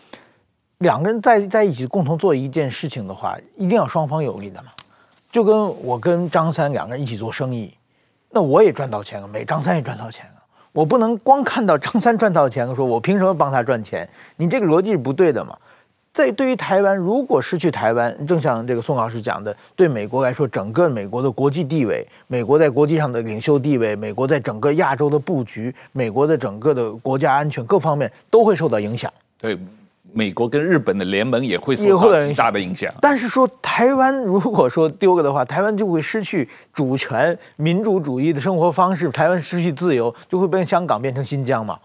[0.80, 4.72] 两个人在在一起共同做一件事情的话，一定要双方有利的嘛。
[5.32, 7.72] 就跟我跟张三两个人一起做生意，
[8.32, 10.42] 那我也赚到钱了，每张三也赚到钱了。
[10.72, 14.10] 我不能光看到张三赚到钱了，说我凭什么帮他赚钱？
[14.38, 15.56] 你这个逻辑是不对的嘛。
[16.14, 29.12] 在对于台湾，如果失去台湾，正像这个宋老师讲的，对美国来说，整个美国的国际地位，美国在国际上的领袖地位，美国在整个亚洲的布局，美国的整个的国家安全各方面都会受到影响。
[29.40, 29.58] 对。
[30.14, 32.94] 美国跟日本的联盟也会受到极大的影响。
[33.00, 41.80] 但是说台湾如果说丢了的话，台湾就会失去主权、民主主义的生活方式，台湾失去自由，就会变香港变成新疆嘛。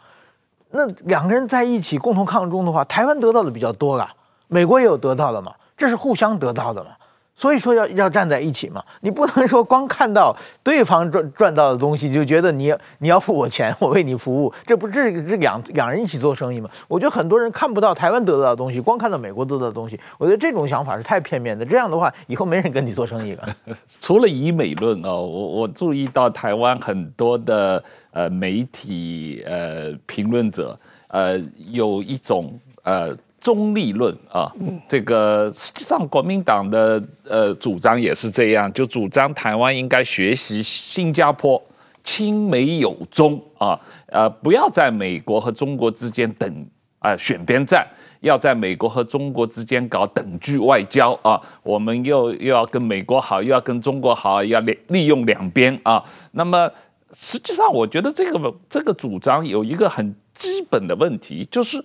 [0.77, 4.09] 那两个人在一起共同抗中的话，台湾得到的比较多了，
[4.49, 6.91] 美国也有得到的嘛，这是互相得到的嘛。
[7.39, 16.71] 所以说要要站在一起嘛，你不能说光看到对方赚赚到的东西就觉得你你要付我钱，我为你服务，这不是这两两人一起做生意吗？
[16.89, 21.63] 我觉得很多人看不到台湾得到的东西，光看到美国得到的东西，我觉得这种想法是太片面的。
[21.63, 23.47] 这样的话，以后没人跟你做生意了。
[24.01, 27.85] 除了以美论哦，我我注意到台湾很多的
[28.17, 31.39] 呃媒体呃评论者呃
[31.71, 33.15] 有一种呃。
[33.39, 34.51] 中立论啊，
[34.89, 41.63] 这个实际上国民党的呃主张也是这样，就主张台湾应该学习新加坡，
[42.03, 46.51] 亲美友中啊，呃，不要在美国和中国之间等
[46.99, 47.87] 啊、呃、选边站，
[48.21, 56.03] 要在美国和中国之间搞等距外交啊，我们又又要跟美国好，又要跟中国好，要利利用两边啊。
[56.33, 56.69] 那么
[57.13, 61.83] 实际上，我觉得这个这个主张有一个很基本的问题，就是。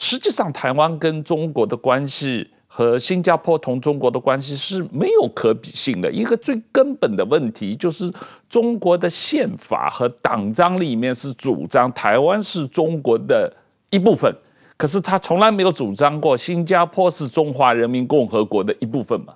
[0.00, 6.08] 实际上，台湾跟中国的关系和新加坡同中国的关系是没有可比性的。
[6.12, 8.08] 一个最根本的问题就是，
[8.48, 13.52] 中国的宪法和党章里面是主张台湾是中国的
[13.90, 14.32] 一部分，
[14.76, 19.34] 可是他从来没有主张过新加坡是中华人民共和国的一部分嘛。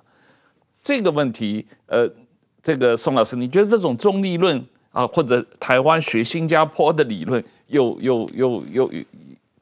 [0.81, 2.09] 这个问题，呃，
[2.61, 8.89] 这个宋老师，你觉得这种中立论啊，或者台湾学新加坡的理论，又又又又？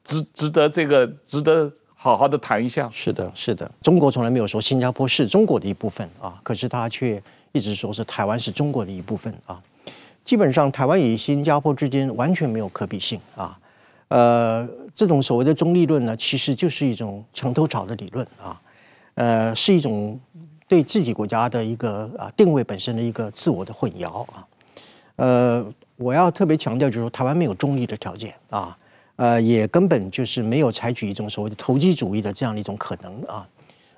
[0.04, 2.90] 值值得这个值得好好的谈一下。
[2.92, 9.62] 是的，是的，中国从来没有说新加坡是中国的一部分啊，可是他却一直说是台湾是中国的一部分啊。
[10.24, 13.56] 基本上，台湾与新加坡之间完全没有可比性啊。
[14.08, 18.60] 呃，这种所谓的中立论呢，其实就是一种墙头草的理论啊。
[19.14, 20.18] 呃，是一种
[20.66, 24.44] 对自己国家的一个啊定位本身的一个自我的混淆啊。
[25.22, 28.76] 呃，我要特别强调，就是说台湾没有中立的条件啊。
[29.14, 33.48] 呃，也根本就是没有采取一种所谓的投机主义的这样的一种可能啊，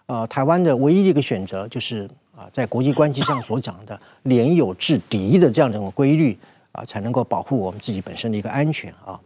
[0.05, 2.07] 呃，台湾的唯一的一个选择就是
[2.37, 6.37] 啊，在国际关系上所讲的 联友制敌的这样的一种规律
[6.73, 9.19] 啊，才能够保护我们自己本身的一个安全啊。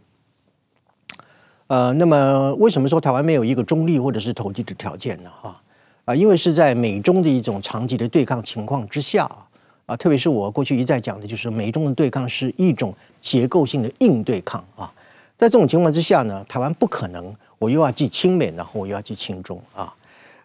[1.67, 5.29] 呃，那么为什么说台湾没有一个中立或者是投机的条件呢？
[5.41, 5.61] 哈
[6.05, 9.48] 啊，因为是在美中的一种长期的对抗情况之下啊，
[9.89, 14.91] 啊特别是我过去一再讲的，就是美中的对抗是一种结构性的硬对抗啊。
[15.35, 19.91] 在这种情况之下呢，台湾不可能，我又要既亲美，然后我又要既亲中啊，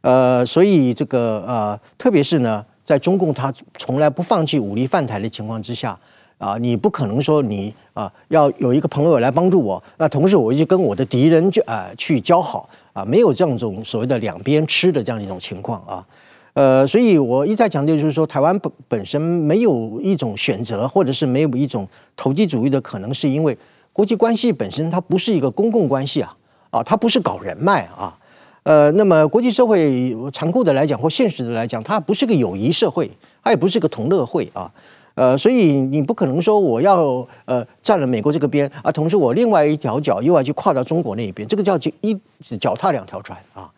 [0.01, 5.99] 呃，所以这个呃，特别是呢，在中共他从来不放弃武力犯台的情况之下
[6.39, 16.07] 啊，你不可能说你啊要有一个朋友来帮助我，那同时我就跟我的敌人就啊去交好啊，没有这样种所谓的两边吃的这样一种情况啊，
[16.55, 21.87] 呃，所以我一再强调就是说，台湾本本身没有一种选择，或者是没有一种
[22.17, 23.57] 投机主义的可能，是因为。
[23.93, 26.37] 国际关系本身它不是一个公共关系啊，
[26.71, 28.13] 啊，它不是搞人脉啊，
[28.65, 33.09] 呃，那么国际社会残酷的来讲或现实的来讲，它不是个友谊社会，
[33.41, 34.69] 它也不是个同乐会啊，
[35.15, 42.19] 呃，所以你不可能说我要呃占了美国这个边啊，同时我另外一条脚又要去跨到中国那一边，这个叫一
[42.59, 43.71] 脚踏两条船啊，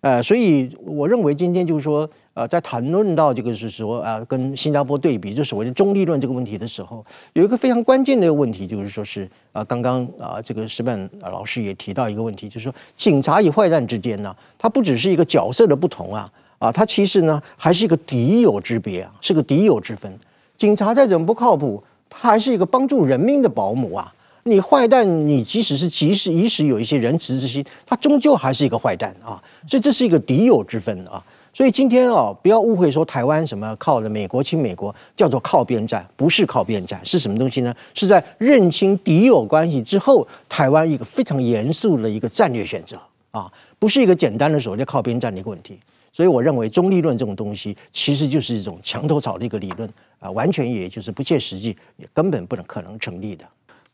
[0.00, 2.08] 呃，所以我认为今天就是说。
[2.32, 20.10] 呃，在谈论到这个是说、呃，跟新加坡对比，就所谓的中立论这个问题的时候，有一个非常关键的一个问题，就是说是啊、呃，刚刚啊、呃，这个石板老师也提到一个问题，就是说警察与坏蛋之间呢，它不只是一个角色的不同啊，啊，它其实呢还是一个敌友之别啊，是个敌友之分。
[20.56, 24.14] 警察再怎么不靠谱，他还是一个帮助人民的保姆啊。
[24.44, 29.42] 你坏蛋，你即使是即使即使有一些仁慈之心，他终究还是一个坏蛋啊。
[29.68, 31.22] 所以这是一个敌友之分啊。
[31.52, 37.74] 所以今天啊，不要误会说台湾什么靠着美国亲美国叫做靠边站，不是靠边站，是什么东西呢？
[37.92, 42.96] 是在认清敌友关系之后，台湾一个非常严肃的一个战略选择
[43.32, 45.78] 啊，不是一个简单的所谓靠边站的一个问题。
[46.12, 49.88] 所以我认为中立论这种东西其实就是一种墙头草的一个理论
[50.18, 53.44] 啊，完全也就是不切实际，也根本不能可能成立的。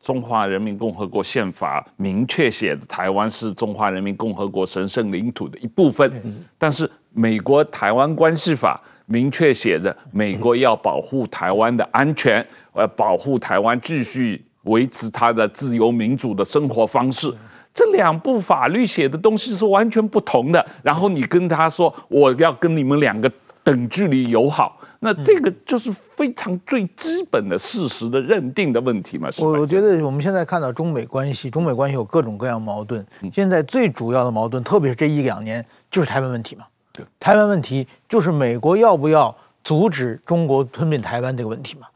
[0.07, 6.09] 中华人民共和国宪法明确写的台湾是中华人民共和国神圣领土的一部分，
[6.57, 17.29] 但是美国台湾关系法明确写着美国要保护台湾的安全，呃，保护台湾继续维持它的自由民主的生活方式。
[17.75, 20.65] 这两部法律写的东西是完全不同的。
[20.85, 23.29] 然后你跟他说我要跟你们两个
[23.65, 24.79] 等距离友好。
[25.07, 29.29] 那这个就是非常最基本的事实的认定的问题嘛？
[29.39, 33.07] 我我觉得我们现在看到中美关系，中美关系有各种各样矛盾。
[33.33, 36.67] 现在最主要的矛盾，特别是这一两年，就是台湾问题嘛。
[36.93, 39.33] 对，台湾问题就是美国要不要
[39.63, 41.87] 阻止中国吞并台湾这个问题嘛？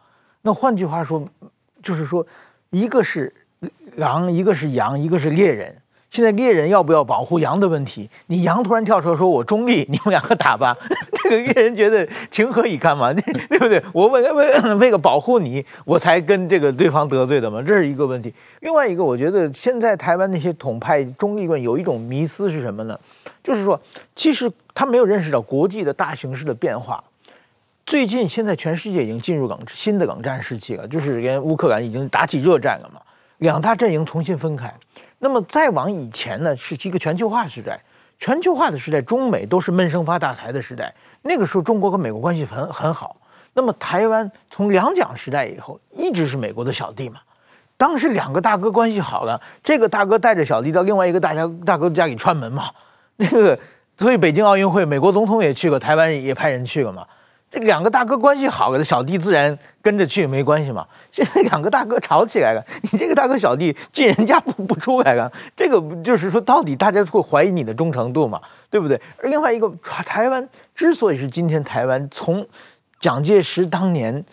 [0.42, 1.24] 那换句话说，
[1.82, 2.24] 就是说，
[2.70, 3.34] 一个是
[3.96, 5.74] 狼，一个是羊，一个是猎人。
[6.10, 8.10] 现在猎人要不要保护羊的问题？
[8.26, 10.76] 你羊突然跳出来说我中立， 你们两个打吧。
[11.22, 13.12] 这个猎人觉得情何以堪嘛？
[13.14, 13.80] 对不对？
[13.92, 18.34] 我为为为了保护你，我才跟这个对方得罪的嘛，这是一个问题。
[18.60, 22.98] 另外一个，我觉得现在台湾那些统派中立论有一种迷思是什么呢？
[23.44, 23.80] 就是说，
[24.16, 27.02] 其实他没有认识到国际的大形势的变化。
[27.86, 33.00] 最近现在全世界已经进入冷新的冷战时期了，就是连乌克兰已经打起热战了嘛，
[33.38, 34.72] 两大阵营重新分开。
[35.20, 37.78] 那么再往以前呢，是一个全球化时代。
[38.18, 40.92] 全球化的时代，中美都是闷声发大财的时代。
[41.22, 43.16] 那个时候，中国跟美国关系很很好。
[43.54, 47.20] 那么台湾从两蒋时代以后，一直是美国的小弟嘛。
[47.78, 52.70] 当时两个大哥关系好了，这个大哥带着小弟到另外一个大家大哥家里串门嘛。
[53.16, 53.58] 那个，
[53.96, 57.06] 所以北京奥运会，美国总统也去过，台湾也派人去了嘛。
[57.50, 60.86] 这两个大哥关系好了，小弟自然跟着去没关系嘛。
[61.10, 68.40] 现在两个大哥吵起来了， 你这个大哥小弟进人家不不出来了，这个就是说，到底大家会怀疑你的忠诚度嘛，
[68.70, 69.00] 对不对？
[69.20, 72.46] 而另外一个，台湾之所以是今天台湾，从
[73.00, 74.24] 蒋介石当年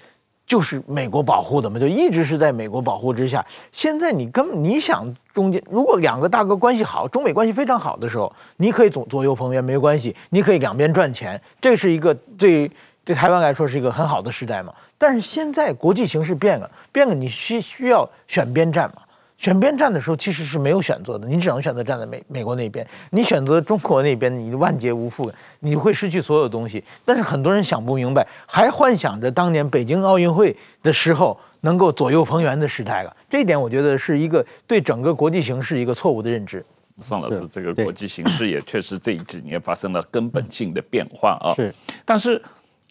[0.45, 3.43] 就是美国保护的嘛，就一直是在美国保护之下。
[3.72, 12.70] 现在你根本你想中间，如果两个大哥关系好，中美关系非常好的时候，你可以左左右逢源没关系，你可以两边赚钱，这是一个最。
[13.08, 19.01] 对台湾来说是一个很好的时代嘛，但是现在国际形势变了，变了，你需需要选边站嘛？
[19.38, 22.86] 选边站的时候其实是没有选择的，你只能选择站在美美国那边。
[23.12, 25.32] 你选择中国那边，你万劫无复，
[25.62, 26.84] 你会失去所有东西。
[27.05, 30.53] 但是很多人想不明白，还幻想着当年北京奥运会
[30.84, 33.16] 的时候能够左右逢源的时代了。
[33.30, 36.66] 这一点我觉得是一个对整个国际形势一个错误的认知。
[36.99, 41.53] 宋老师，这个国际形势也确实这几年发生了根本性的变化啊。
[41.55, 42.41] 是，但是。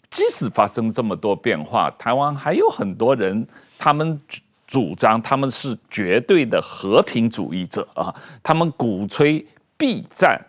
[0.09, 3.45] 即使发生这么多变化，台湾还有很多人，
[3.77, 4.19] 他们
[4.65, 9.45] 主张他们是绝对的和平主义者啊，他们鼓吹
[9.77, 10.39] 避战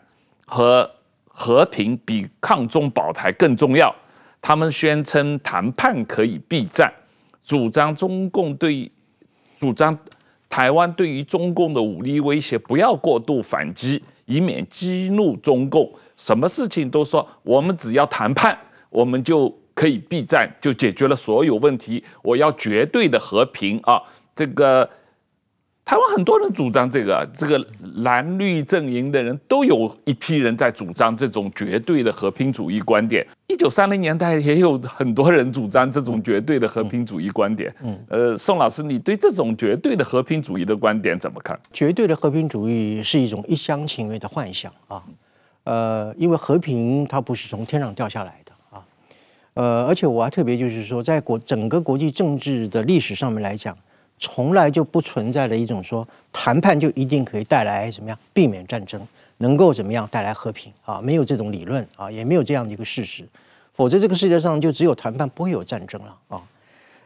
[0.47, 0.89] 和
[1.27, 3.95] 和平比抗中保台更重要，
[4.41, 6.93] 他们宣称谈判可以避战，
[7.45, 8.91] 主张中共对
[9.59, 9.97] 主张
[10.49, 18.59] 台湾对于中共的武力威胁不要过度反击，以免激怒中共，什么事情都说我们只要谈判。
[18.91, 22.03] 我们就可以避战，就解决了所有问题。
[22.23, 24.03] 我要绝对的和平啊！
[24.35, 24.89] 这个
[25.85, 27.67] 台湾很多人主张这个，这个
[27.97, 33.27] 蓝绿阵营的人都有一批人在主张这种绝对的和平主义观点。
[33.47, 37.75] 一九三零年代也有很多人主张这种绝对的和平主义观点。
[37.83, 41.59] 嗯，呃，宋老师，你对这种绝对的和平主义的观点怎么看？
[41.73, 45.03] 绝对的和平主义是一种一厢情愿的幻想啊！
[45.65, 48.48] 呃，因为和平它不是从天上掉下来的。
[49.59, 53.77] 呃，而且我还特别就是说，在国整个国际政治的历史上面来讲，
[54.17, 59.01] 从来就不存在的一种说谈判就一定可以带来怎么样避免战争，
[59.39, 61.01] 能够怎么样带来和平啊？
[61.03, 63.25] 没有这种理论啊，也没有这样的一个事实，
[63.75, 66.41] 否则这个世界上就只有谈判不会有战争了啊。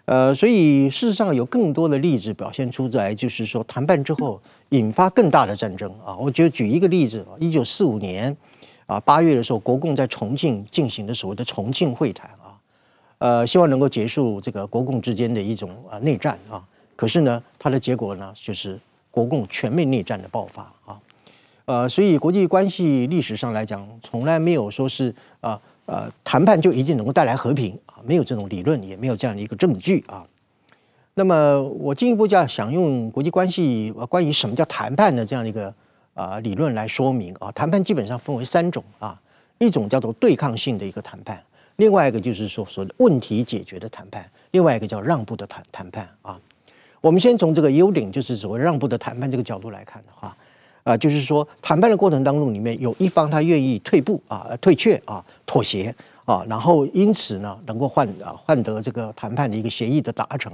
[0.05, 4.39] 呃，所以事实上有更多的例子表现出来，就是说谈判之后
[4.69, 6.15] 引发更大的战争啊。
[6.19, 8.37] 我觉得举一个例子，一九四五年
[8.85, 12.29] 啊八月的时候，国共在重庆进行的所谓的重庆会谈。
[13.23, 16.61] 呃，希望能够结束这个国共之间的一种啊内战啊，
[16.97, 18.77] 可是呢，它的结果呢，就是
[19.13, 20.99] 国共全面内战的爆发啊，
[21.67, 30.27] 呃，所以国际关系历史上来讲，从来没有说是啊呃谈判就一定能够带来和平啊，没有这种理论，也没有这样的一个证据啊。
[31.15, 35.73] 那么我进一步就要想用国际关系关于什么叫谈判的这样一个
[36.15, 39.17] 啊理论来说明啊，谈判基本上分为三种啊。
[39.59, 41.41] 一种叫做对抗性的一个谈判，
[41.83, 46.39] 另外一个就是说说问题解决的谈判，另外一个叫让步的谈谈判啊。
[47.01, 50.37] 我们先从这个优点就是所谓让步的谈判这个角度来看的话，
[50.85, 55.93] 啊，就是说谈判的过程当中里面有一方他愿意退步啊、退却啊、妥协
[56.25, 60.53] 啊，然后因此呢能够换啊换得这个谈判的一个协议的达成。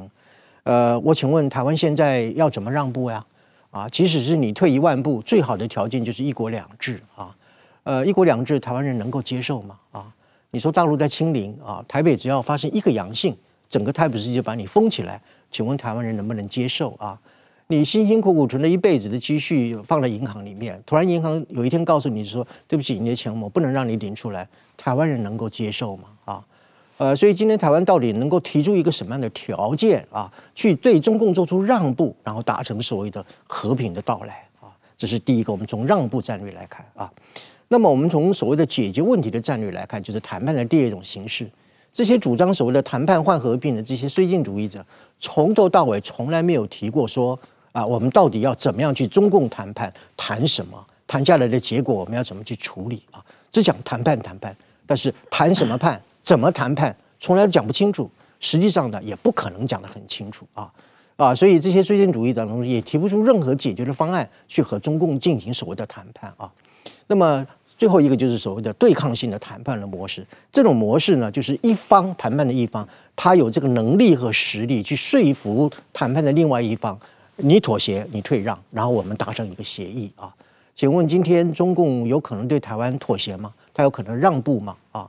[0.62, 3.22] 呃，我请问台湾现在要怎么让步呀？
[3.70, 7.36] 啊，即使是你退一万步，最好的条件就是一国两制啊。
[7.82, 9.78] 呃，一国两制，台湾人能够接受吗？
[9.92, 10.06] 啊，
[10.50, 13.36] 你说大陆在清零啊，台北只要发生一个阳性，
[13.68, 15.20] 整个台北市就把你封起来，
[15.50, 17.18] 请问台湾人能不能接受啊？
[17.66, 26.04] 你辛辛苦苦存了一辈子的积蓄放在银行里面，突然银行有一天告诉你说，对不起，你的钱我不能让你领出来，台湾人能够接受吗？
[26.24, 26.44] 啊，
[26.96, 34.72] 呃，所以今天台湾到底能够提出一个什么样的条件啊，去对中共做出让步，然后达成所谓的和平的到来啊？
[34.96, 37.12] 这是第一个，我们从让步战略来看啊。
[37.68, 41.48] 那么我们从所谓的解决问题的战略来看，就是谈判的第二种形式。
[41.92, 44.84] 这些主张所谓的谈判换和平的这些绥靖主义者，
[45.18, 47.38] 从头到尾从来没有提过说
[47.72, 53.24] 啊，我们到底要怎么样去中共谈判，谈什么，谈下来的结果我们要怎么去处理啊？
[53.50, 54.54] 只讲谈判谈判，
[54.86, 58.08] 但是谈什么判，怎么谈判，从来都讲不清楚。
[58.38, 60.70] 实际上呢，也不可能讲得很清楚啊
[61.16, 61.34] 啊！
[61.34, 66.50] 所以这些绥靖主义当中也提不出任何解决的方案去和中共进行所谓的谈判啊。
[67.06, 67.46] 那么。
[67.78, 76.98] 最后一个就是所谓的对抗性的谈判的模式，这种模式呢，就是一方谈判的一方，他有这个能力和实力去说服谈判的另外一方，
[77.36, 80.34] 你妥协，你退让，然后我们达成一个协议啊。
[80.74, 83.52] 请问今天中共有可能对台湾妥协吗？
[83.72, 84.76] 他有可能让步吗？
[84.90, 85.08] 啊，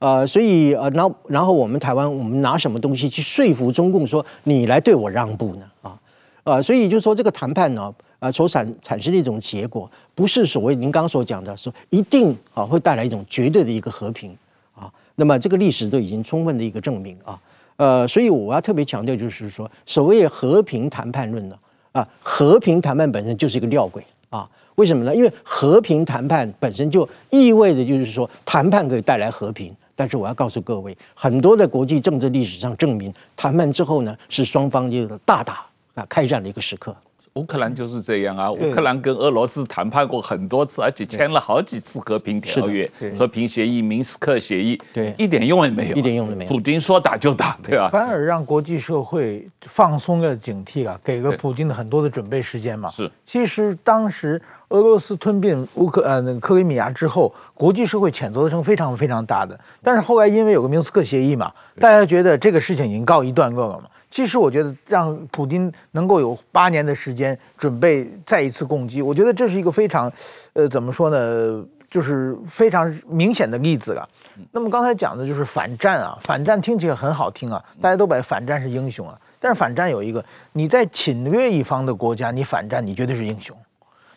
[0.00, 5.70] 呃，所以呃，然后然后我们台湾，我们拿什么东西去说服中共说你来对我让步呢？
[5.82, 5.98] 啊，
[6.42, 7.94] 啊，所以就是说这个谈判呢。
[8.18, 14.36] 啊所产产生的一种结果，不是所谓您刚刚所讲的，说一定啊会带来一种绝对的一个和平
[14.74, 14.90] 啊。
[15.16, 17.40] 那么这个历史都已经充分的一个证明啊。
[17.76, 21.56] 呃，所以我要特别强调，就是说，所谓和平谈判论呢，
[21.92, 24.48] 啊，和平谈判本身就是一个吊诡啊。
[24.74, 25.14] 为什么呢？
[25.14, 29.72] 因为和平谈判本身就意味着就是说，谈判可以带来和平。
[29.94, 36.94] 但是我要告诉各位，很多的国际政治历史上证明，谈判之后呢，是双方就大打啊开战的一个时刻。
[37.38, 38.50] 乌克兰就是这样啊！
[38.50, 46.50] 乌克兰跟俄罗斯谈判过很多次，而且签了好几次和平条约、和平协议、明斯克协议，对，一点用也没有，一点用都没有。
[46.50, 47.88] 普京说打就打，对吧？
[47.90, 52.90] 反而让国际社会放松了警惕啊，给了普京的很多的准备时间嘛。
[52.90, 59.58] 是，其实当时俄罗斯吞并乌克呃那克里米亚之后，国际社会谴责声非常非常大的。
[59.80, 63.84] 但是后来因为有个明斯克协议嘛，大家觉得这个事情已经告一段落了嘛。
[64.10, 70.10] 其实我觉得让普京能够有八年的时间准备再一次攻击，我觉得这是一个非常，
[70.54, 74.08] 呃，怎么说呢，就是非常明显的例子了。
[74.52, 83.56] 那么刚才讲的就是反战啊，反战听起来很好听啊，大家都把反战是英雄啊，但是反战有一个，你在侵略一方的国家，你反战，你绝对是英雄。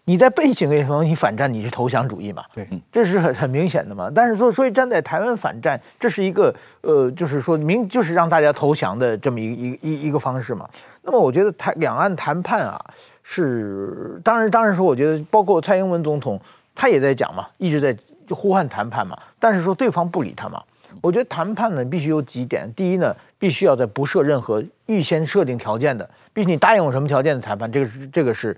[0.05, 2.43] 你在被侵略方，你反战，你是投降主义嘛？
[2.55, 4.11] 对，这是很很明显的嘛。
[4.13, 10.67] 但是说，所以站在台湾反战，这是一个呃，就是说明就是让大家投降的这么一一一一个方式嘛。
[11.03, 12.83] 那么我觉得台两岸谈判啊，
[13.21, 16.39] 是当然当然说，我觉得包括蔡英文总统
[16.73, 17.95] 他也在讲嘛，一直在
[18.31, 19.15] 呼唤谈判嘛。
[19.39, 20.61] 但是说对方不理他嘛。
[20.99, 22.67] 我觉得谈判呢，必须有几点。
[22.73, 28.57] 第一呢，必须要在不设任何预先设定条件的，必须你答应我什么条件的谈判，这个是这个是。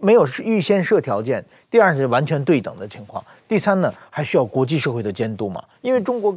[0.00, 6.36] 没有预先设条件，第二是完全对等的情况，第三呢，还需要国际社会的监督嘛，因为中国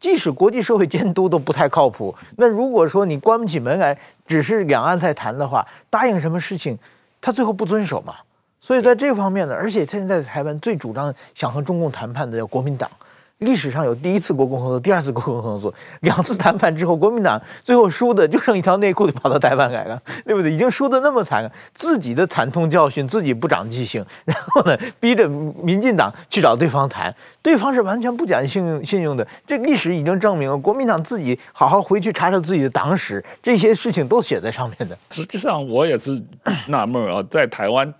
[0.00, 6.78] 即使国际社会监督都不太靠谱，那如果说你关不起门来，只是两岸在谈的话，答应什么事情，
[7.20, 8.14] 他最后不遵守嘛，
[8.60, 12.90] 所以在这方面呢，而且现在台湾最主张想和中共谈判的叫国民党。
[13.38, 15.72] 历史上有第一次国共合作，第二次国共合作，
[16.02, 20.52] 两次谈判之后，国民党最后输的就剩一条内裤，就跑到台湾来了， 对不对？
[20.52, 29.26] 已经输得那么惨了，自己的惨痛教训，自己不长记性， 然后呢，逼着民进党去找对方谈，对方是完全不讲信用信用的。
[29.46, 34.98] 这历史已经证明了，国民党自己好好回去查查自己的党史，这些事情都写在上面的。
[35.10, 36.20] 实际上，我也是
[36.66, 37.94] 纳闷啊，在台湾。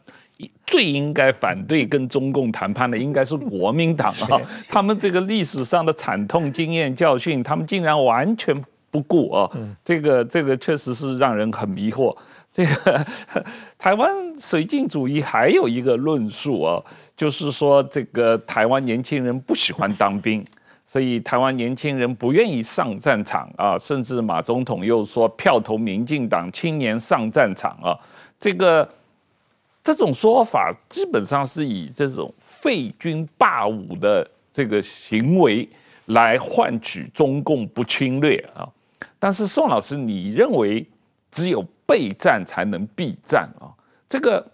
[0.64, 8.54] 最应该反对跟中共谈判的应该是国民党啊，他们这个历史上的惨痛经验教训，他们竟然完全
[8.90, 9.50] 不顾啊，
[9.82, 12.16] 这个这个确实是让人很迷惑。
[12.52, 13.04] 这个
[13.76, 16.80] 台湾绥靖主义还有一个论述啊，
[17.16, 20.44] 就是说这个台湾年轻人不喜欢当兵，
[20.86, 27.98] 所以台湾年轻人不愿意上战场啊，甚至马总统又说票投民进党，青年上战场啊，
[28.38, 28.88] 这个。
[29.82, 35.68] 这种说法基本上是以这种废军霸武的这个行为
[36.06, 38.68] 来换取中共不侵略啊。
[39.18, 40.86] 但是宋老师，你认为
[41.30, 43.72] 只有备战才能避战啊？
[44.08, 44.46] 这个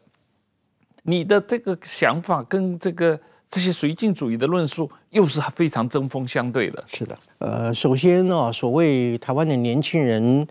[1.02, 3.18] 你的这个想法跟这个
[3.50, 6.82] 这些绥靖主义的论述又是非常针锋相对的。
[6.86, 10.46] 是的，呃，首先呢，所谓台湾的年轻人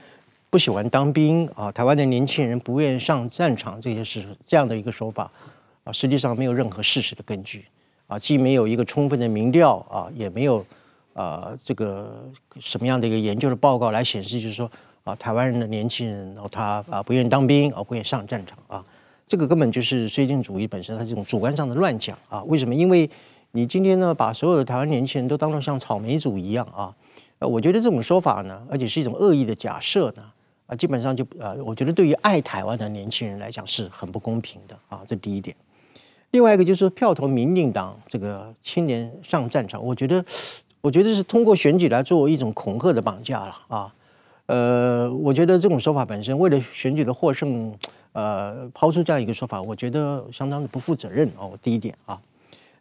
[0.54, 5.28] 不喜欢当兵啊，台湾的年轻人不愿意上战场，这些是这样的一个说法
[5.84, 7.66] 啊，实际上没有任何事实的根据
[8.06, 10.64] 啊，既没有一个充分的民调啊，也没有
[11.16, 12.24] 啊这个
[12.60, 14.70] 什么样的一个研究的报告来显示，就是说
[15.04, 18.86] 啊，台湾人的年轻人哦，他啊不愿意当兵啊，不愿意上战场啊。
[19.28, 22.44] 这个根本就是绥靖主义本身，它这种主观上的乱讲啊！
[22.44, 22.76] 为什么？
[22.76, 23.10] 因为
[23.54, 26.94] 你今天呢，把所有的台湾年轻人都当成像草莓族一样啊！
[27.40, 30.24] 呃，我觉得这种说法呢，而且是一种恶意的假设呢，
[30.66, 35.02] 啊，基本上就呃，我觉得对于爱台湾的年轻人来讲是很不公平的啊！
[35.08, 35.56] 这第一点。
[36.32, 40.24] 另外一个就是票投民进党这个青年上战场，我觉得，
[40.82, 43.94] 我觉得是通过选举来作为一种恐吓的绑架了啊！
[44.46, 47.74] 呃，我觉得这种说法本身为了选举的获胜。
[48.14, 51.58] 呃，抛出这样一个说法，我觉得相当的不负责任哦。
[51.64, 52.22] 第一点啊，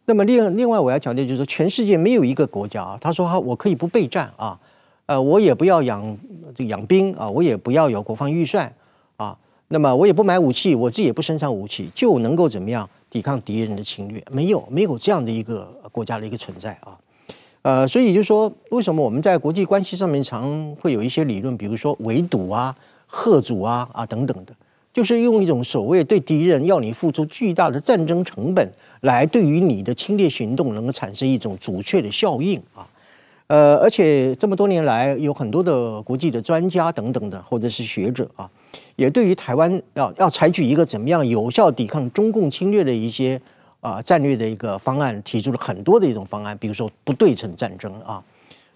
[0.04, 4.60] 那么另另外我要强调就是说，全世界没有一个国家啊，他说他我可以不备战啊，
[5.07, 6.16] 呃，我也不要养
[6.55, 8.72] 这养兵啊，我也不要有国防预算
[9.16, 9.36] 啊，
[9.68, 14.22] 那么我也不买武器，我自己也不生产武器，就能够怎么样抵抗敌人的侵略？
[14.30, 16.96] 没有，没有这样的一个国家的一个存在啊。
[17.62, 22.74] 呃，所以就说，为什么我们在国际关系上面常会有一些理论，比如说围堵啊、
[23.09, 24.55] 吓阻啊啊等等的。
[24.92, 32.86] 就是用一种所谓对敌人要你付出巨大的战争成本，来对于你的侵略行动能够产生一种阻却的效应啊，
[33.53, 38.48] 呃，而且这么多年来有很多的国际的专家等等的，或者是学者啊，
[38.96, 43.38] 也对于台湾要要采取一个怎么样有效抵抗中共侵略的一些
[43.82, 48.24] 啊战略的一个方案，提出了很多的一种方案，比如说不对称战争啊，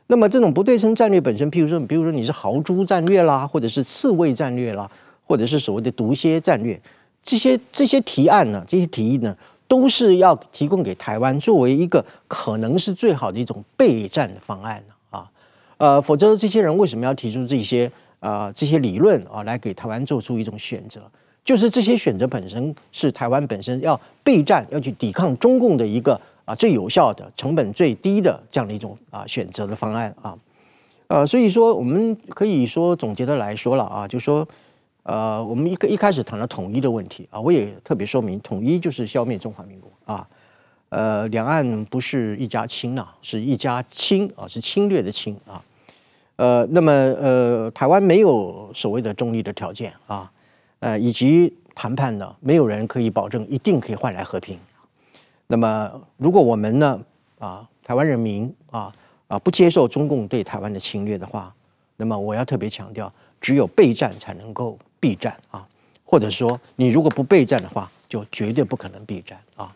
[0.08, 4.90] 那么这种不对称战略本身，譬如说，比如说你是豪猪战略啦，或者是刺猬战略啦。
[5.28, 6.80] 或者是所谓的毒蝎战略，
[7.20, 9.36] 这些这些提案呢，这些提议呢，
[9.68, 15.28] 都是要提供给台湾作为一个可能是最好的一种备战的方案啊，
[15.78, 17.90] 呃，否则这些人为什么要提出这些
[18.20, 21.00] 啊、这些理论啊，来给台湾做出一种选择？
[21.44, 30.36] 就是这些选择本身是台湾本身要备战，要去抵抗中共的一个啊最有效的、成本最低的这样的一种啊选择的方案啊，
[31.08, 34.46] 呃，所以说我们可以说总结的来说了啊，就说。
[35.06, 40.28] 呃，我们一个一开始谈了统一的问题啊，我也特别说明，统一就是消灭中华民国啊。
[40.88, 45.62] 呃，两岸不是一家亲呐，是一家侵啊，是侵略的侵啊。
[46.34, 50.28] 呃，那么呃，台湾没有所谓的中立的条件啊，
[50.80, 54.58] 呃，以及谈判呢，没有人可以保证一定可以换来和平。
[55.46, 57.00] 那么，如果我们呢
[57.38, 58.92] 啊，台湾人民啊
[59.28, 61.54] 啊不接受中共对台湾的侵略的话，
[61.96, 64.76] 那么我要特别强调，只有备战才能够。
[65.06, 65.64] 备战啊，
[66.04, 69.72] 或者说你如果不备战的话，就绝对不可能备战啊，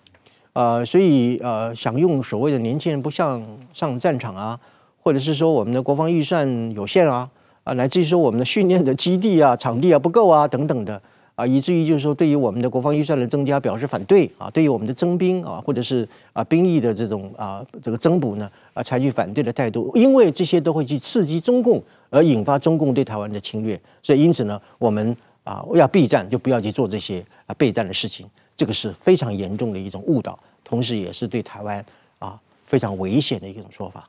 [0.54, 3.40] 呃，所以呃，想用所谓的年轻人不像
[3.72, 4.58] 上战场啊，
[5.00, 7.30] 或者是说我们的国防预算有限啊，
[7.62, 11.00] 啊，乃至于说我们的训练的基地啊、场地啊不够啊等等的
[11.36, 21.80] 啊，以至于就是说对于我们的国防预算的增加表示反对啊，对于我们的征兵啊，或者是啊兵役的这种啊这个增补呢啊，采取反对的态度，因为这些都会去刺激中共。
[22.10, 31.84] 而引发中共对台湾的侵略，所以因此呢，我们啊要备战，就不要去做这些啊备战的事情，这个是非常严重的一种误导，同时也是对台湾
[32.18, 34.08] 啊非常危险的一种说法。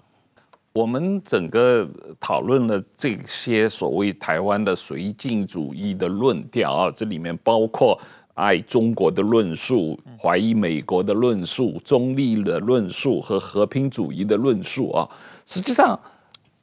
[0.74, 1.88] 我们整个
[2.20, 8.00] 讨论了这些所谓台湾的绥靖主义的论调啊，这里面包括
[8.34, 15.08] 爱中国的论述、怀疑美国的论述、中立的论述和和平主义的论述啊，
[15.46, 16.00] 实际上。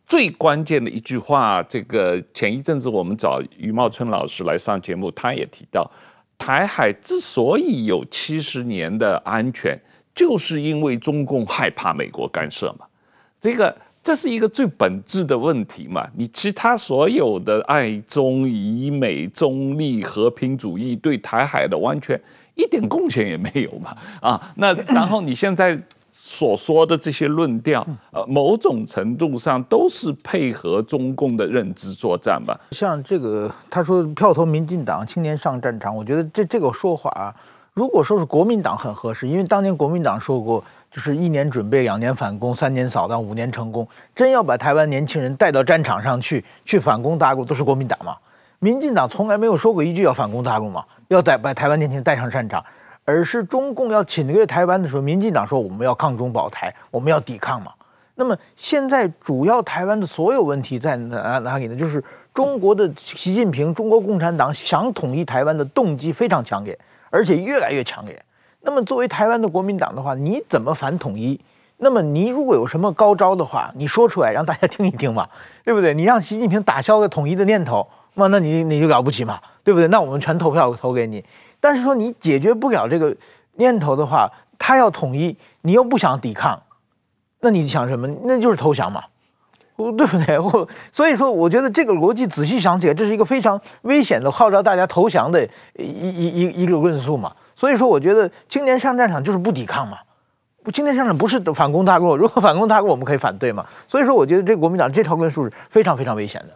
[0.09, 5.89] 最关键的一句话，这个前一阵子我们找余茂春老师来上节目，他也提到，
[6.39, 9.79] 台海之所以有七十年的安全，
[10.15, 12.87] 就是因为中共害怕美国干涉嘛。
[13.39, 16.09] 这个这是一个最本质的问题嘛。
[16.17, 22.19] 你其他所有的爱中、以美、中立、和平主义，对台海的完全
[22.55, 23.95] 一点贡献也没有嘛。
[24.23, 25.79] 啊，那然后你现在。
[26.31, 32.55] 所说的这些论调，呃，某种程度上都是配合中共的认知作战吧。
[32.73, 37.35] 像这个，他说票投民进党，青年上战场，我觉得这这个说法啊，
[37.73, 43.89] 如果说是国民党很合适，因为当年国民党说过，就是一年准备，两年反攻，三年扫荡，五年成功。
[44.15, 48.15] 真要把台湾年轻人带到战场上去，去反攻大陆，都是国民党嘛。
[48.59, 52.63] 民进党从来没有说过一句要反攻大陆嘛，要带把台湾年轻人带上战场。
[53.09, 57.73] 而是中共要侵略台湾的时候，民进党说我们要抗中保台，我们要抵抗嘛。
[58.15, 61.75] 那么现在主要台湾的所有问题在哪哪里呢？
[61.75, 62.05] 就是
[62.35, 66.79] 中国的习近平，中国共产党想统一台湾的动机非常强烈，
[67.09, 68.23] 而且越来越强烈。
[68.61, 71.41] 那么作为台湾的国民党的话，你怎么反统一？
[71.79, 75.27] 那么你如果有什么高招的话，你说出来让大家听一听嘛，
[75.65, 75.95] 对不对？
[75.95, 77.89] 你让习近平打消了统一的念头，
[78.19, 79.89] 那那你你就了不起嘛，对不对？
[79.89, 81.25] 那我们全投票投给你。
[81.61, 83.15] 但是说你解决不了这个
[83.57, 86.61] 念头的话，他要统一，你又不想抵抗，
[87.41, 88.09] 那你想什么？
[88.25, 89.05] 那就是投降嘛，
[89.77, 90.39] 对不对？
[90.39, 95.45] 我所以说，我觉得这个逻辑仔细想起来，这是一个非常危险的号召大家投降的
[95.77, 97.33] 一一一一个论述嘛。
[97.55, 99.99] 所以说，我觉得青年上战场就是不抵抗嘛。
[100.73, 103.65] 青年上场不是反攻大陆，如果反攻大陆，我们可以反对嘛。
[103.89, 106.55] 所以说，我觉得这国民党这套论述是非常非常危险的。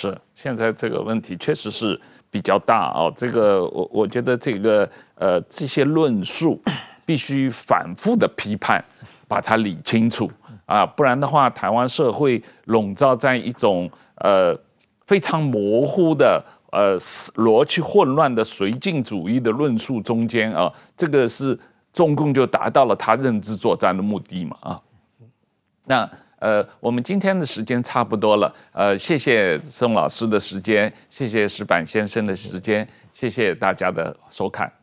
[0.00, 3.12] 是，现在这个问题确实是比较大哦。
[3.16, 6.62] 这个我我觉得这个呃这些论述
[7.04, 8.84] 必须反复的批判，
[9.26, 10.30] 把它理清楚
[10.66, 14.56] 啊，不然的话，台湾社会笼罩在一种呃
[15.04, 16.40] 非常模糊的
[16.70, 16.96] 呃
[17.34, 21.58] 逻辑混乱的绥靖主义的论述中间啊，这个是。
[21.90, 24.80] 中共就达到了他认知作战的目的嘛啊，
[25.84, 26.08] 那
[26.38, 34.77] 呃，我们今天的时间差不多了，呃，谢谢宋老师的时间，谢谢石板先生的时间，谢谢大家的收看。